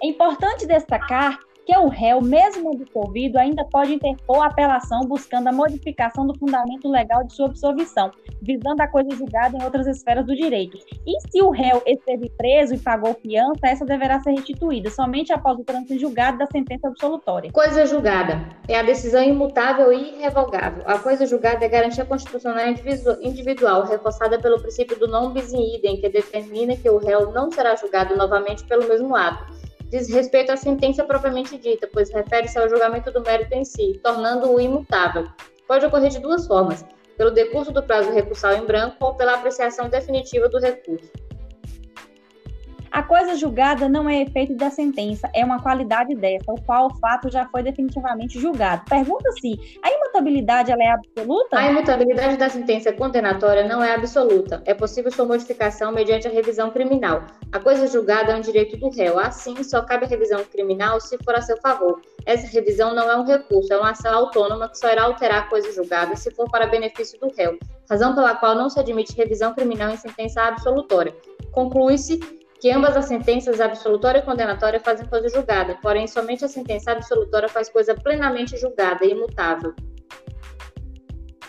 É 0.02 0.08
importante 0.08 0.66
destacar 0.66 1.38
que 1.66 1.76
o 1.76 1.88
réu, 1.88 2.22
mesmo 2.22 2.72
absolvido, 2.74 3.38
ainda 3.38 3.66
pode 3.66 3.94
interpor 3.94 4.46
apelação 4.46 5.02
buscando 5.02 5.48
a 5.48 5.52
modificação 5.52 6.28
do 6.28 6.38
fundamento 6.38 6.88
legal 6.88 7.24
de 7.24 7.34
sua 7.34 7.48
absolvição, 7.48 8.12
visando 8.42 8.82
a 8.82 8.88
coisa 8.88 9.10
julgada 9.16 9.58
em 9.58 9.64
outras 9.64 9.88
esferas 9.88 10.26
do 10.26 10.36
direito. 10.36 10.78
E 11.06 11.20
se 11.30 11.42
o 11.42 11.50
réu 11.50 11.82
esteve 11.86 12.30
preso 12.38 12.76
e 12.76 12.78
pagou 12.78 13.16
fiança, 13.16 13.62
essa 13.64 13.86
deverá 13.86 14.20
ser 14.20 14.32
restituída 14.32 14.90
somente 14.92 15.34
após 15.34 15.58
o 15.58 15.64
trânsito 15.64 15.98
julgado 16.00 16.38
da 16.38 16.46
sentença 16.46 16.88
absolutória. 16.88 17.52
Coisa 17.52 17.86
julgada 17.86 18.48
é 18.68 18.80
a 18.80 18.84
decisão 18.84 19.24
imutável 19.24 19.92
e 19.92 20.18
irrevogável. 20.18 20.84
A 20.86 21.00
coisa 21.00 21.26
julgada 21.26 21.66
é 21.66 21.68
garantia 21.68 22.06
constitucional 22.06 22.66
individual, 23.22 23.86
reforçada 23.86 24.40
pelo 24.40 24.62
princípio 24.62 25.00
do 25.00 25.08
non 25.08 25.32
bis 25.32 25.52
in 25.52 25.76
idem, 25.76 25.98
que 26.00 26.10
determina 26.10 26.76
que 26.76 26.90
o 26.90 26.98
réu 26.98 27.32
não 27.32 27.52
será 27.52 27.76
julgado 27.76 28.16
novamente 28.16 28.64
pelo 28.66 28.88
mesmo 28.88 29.16
ato 29.16 29.65
diz 29.96 30.10
respeito 30.10 30.52
à 30.52 30.58
sentença 30.58 31.06
propriamente 31.06 31.58
dita, 31.58 31.90
pois 31.92 32.12
refere-se 32.12 32.60
ao 32.60 32.68
julgamento 32.68 33.12
do 33.12 33.22
mérito 33.22 33.54
em 33.54 33.64
si, 33.64 34.00
tornando-o 34.04 34.60
imutável. 34.60 35.28
Pode 35.68 35.86
ocorrer 35.86 36.10
de 36.10 36.20
duas 36.20 36.46
formas: 36.46 36.86
pelo 37.18 37.32
decurso 37.32 37.72
do 37.72 37.82
prazo 37.82 38.12
recursal 38.12 38.54
em 38.54 38.66
branco 38.66 38.98
ou 39.00 39.16
pela 39.16 39.36
apreciação 39.36 39.88
definitiva 39.88 40.50
do 40.50 40.60
recurso. 40.60 41.10
A 42.92 43.04
coisa 43.04 43.36
julgada 43.36 43.90
não 43.90 44.10
é 44.10 44.22
efeito 44.22 44.56
da 44.56 44.70
sentença, 44.70 45.30
é 45.34 45.44
uma 45.44 45.62
qualidade 45.62 46.16
dessa, 46.16 46.50
o 46.50 46.62
qual 46.62 46.88
o 46.88 46.96
fato 46.96 47.30
já 47.30 47.46
foi 47.48 47.62
definitivamente 47.62 48.40
julgado. 48.40 48.84
Pergunta-se, 48.90 49.80
a 49.84 49.92
imutabilidade 50.16 50.72
ela 50.72 50.84
é 50.84 50.92
absoluta? 50.92 51.58
A 51.58 51.70
imutabilidade 51.70 52.38
da 52.38 52.48
sentença 52.48 52.92
condenatória 52.94 53.68
não 53.68 53.84
é 53.84 53.94
absoluta. 53.94 54.62
É 54.66 54.74
possível 54.74 55.12
sua 55.12 55.26
modificação 55.26 55.92
mediante 55.92 56.28
a 56.28 56.32
revisão 56.32 56.72
criminal. 56.72 57.24
A 57.52 57.60
coisa 57.60 57.86
julgada 57.88 58.32
é 58.32 58.36
um 58.36 58.42
direito 58.42 58.78
do 58.78 58.90
réu, 58.90 59.20
assim 59.20 59.62
só 59.64 59.82
cabe 59.82 60.06
a 60.06 60.08
revisão 60.08 60.44
criminal 60.46 61.02
se 61.02 61.18
for 61.24 61.36
a 61.36 61.42
seu 61.42 61.58
favor. 61.58 62.02
Essa 62.26 62.48
revisão 62.48 62.94
não 62.96 63.12
é 63.12 63.16
um 63.18 63.26
recurso, 63.26 63.74
é 63.74 63.78
uma 63.78 63.92
ação 63.92 64.14
autônoma 64.14 64.70
que 64.70 64.78
só 64.78 64.90
irá 64.92 65.04
alterar 65.04 65.44
a 65.44 65.48
coisa 65.48 65.72
julgada 65.74 66.16
se 66.16 66.32
for 66.32 66.50
para 66.50 66.68
benefício 66.68 67.20
do 67.20 67.32
réu, 67.36 67.58
razão 67.90 68.16
pela 68.16 68.36
qual 68.36 68.56
não 68.56 68.70
se 68.70 68.80
admite 68.80 69.16
revisão 69.16 69.54
criminal 69.54 69.92
em 69.92 69.98
sentença 69.98 70.42
absolutória. 70.42 71.14
Conclui-se 71.52 72.20
que 72.60 72.72
ambas 72.72 72.96
as 72.96 73.06
sentenças 73.06 73.60
absolutória 73.60 74.20
e 74.20 74.22
condenatória 74.22 74.80
fazem 74.80 75.06
coisa 75.06 75.30
julgada, 75.30 75.78
porém 75.82 76.08
somente 76.08 76.46
a 76.46 76.48
sentença 76.48 76.92
absolutória 76.92 77.50
faz 77.50 77.70
coisa 77.70 77.94
plenamente 77.94 78.58
julgada 78.58 79.06
e 79.06 79.12
imutável. 79.12 79.74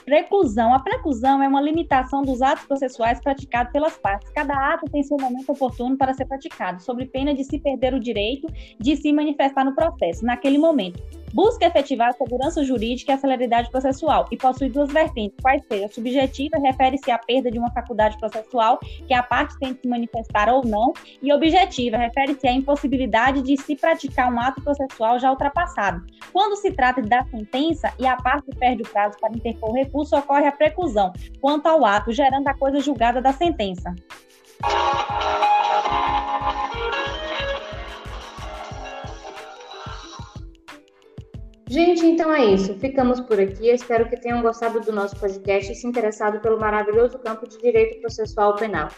Preclusão. 0.07 0.73
A 0.73 0.79
preclusão 0.79 1.43
é 1.43 1.49
uma 1.49 1.61
limitação 1.61 2.23
dos 2.23 2.41
atos 2.41 2.65
processuais 2.65 3.21
praticados 3.21 3.73
pelas 3.73 3.99
partes. 3.99 4.31
Cada 4.31 4.55
ato 4.73 4.87
tem 4.89 5.03
seu 5.03 5.17
momento 5.21 5.51
oportuno 5.51 5.97
para 5.97 6.15
ser 6.15 6.27
praticado, 6.27 6.81
sob 6.81 7.05
pena 7.07 7.35
de 7.35 7.43
se 7.43 7.59
perder 7.59 7.93
o 7.93 7.99
direito 7.99 8.47
de 8.79 8.97
se 8.97 9.13
manifestar 9.13 9.65
no 9.65 9.75
processo, 9.75 10.25
naquele 10.25 10.59
momento 10.59 11.03
busca 11.37 11.67
efetivar 11.67 12.09
a 12.09 12.13
segurança 12.15 12.65
jurídica 12.65 13.13
e 13.13 13.15
a 13.15 13.19
celeridade 13.19 13.71
processual 13.71 14.25
e 14.33 14.39
possui 14.39 14.71
duas 14.71 14.91
vertentes, 14.91 15.37
quais 15.43 15.63
sejam 15.69 15.85
a 15.85 15.91
subjetiva, 15.91 16.57
refere-se 16.59 17.11
à 17.11 17.19
perda 17.19 17.51
de 17.51 17.59
uma 17.59 17.71
faculdade 17.73 18.17
processual 18.17 18.79
que 19.07 19.13
a 19.13 19.23
parte 19.23 19.59
tem 19.59 19.75
de 19.75 19.83
se 19.83 19.87
manifestar 19.87 20.49
ou 20.49 20.65
não, 20.65 20.95
e 21.23 21.31
objetiva, 21.31 21.99
refere-se 21.99 22.49
à 22.49 22.53
impossibilidade 22.53 23.43
de 23.43 23.55
se 23.61 23.77
praticar 23.77 24.33
um 24.33 24.41
ato 24.41 24.63
processual 24.63 25.19
já 25.19 25.31
ultrapassado. 25.31 26.07
Quando 26.33 26.57
se 26.57 26.73
trata 26.73 27.03
da 27.03 27.23
sentença 27.27 27.93
e 27.99 28.07
a 28.07 28.17
parte 28.17 28.51
perde 28.59 28.83
o 28.83 28.89
prazo 28.89 29.19
para 29.21 29.37
interpor 29.37 29.75
recurso, 29.75 30.17
ocorre 30.17 30.47
a 30.47 30.53
preclusão 30.53 31.13
quanto 31.39 31.67
ao 31.67 31.85
ato, 31.85 32.13
gerando 32.13 32.49
a 32.49 32.55
coisa 32.55 32.81
julgada 32.81 33.21
da 33.21 33.35
sentença. 33.35 33.95
Gente, 41.69 42.07
então 42.07 42.33
é 42.33 42.45
isso. 42.45 42.75
Ficamos 42.75 43.21
por 43.21 43.41
aqui. 43.41 43.69
espero 43.69 44.09
que 44.09 44.17
tenham 44.21 44.41
gostado 44.41 44.81
do 44.81 44.93
nosso 44.93 45.17
podcast 45.17 45.73
e 45.73 45.75
se 45.75 45.87
interessado 45.87 46.41
pelo 46.41 46.59
maravilhoso 46.59 47.19
campo 47.19 47.49
de 47.49 47.59
direito 47.59 48.01
processual 48.01 48.55
penal. 48.55 48.89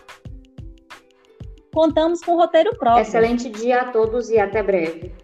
Contamos 1.73 2.21
com 2.21 2.33
o 2.33 2.37
roteiro 2.37 2.77
próprio. 2.77 3.03
Excelente 3.03 3.49
dia 3.49 3.83
a 3.83 3.93
todos 3.93 4.31
e 4.31 4.39
até 4.39 4.63
breve. 4.63 5.15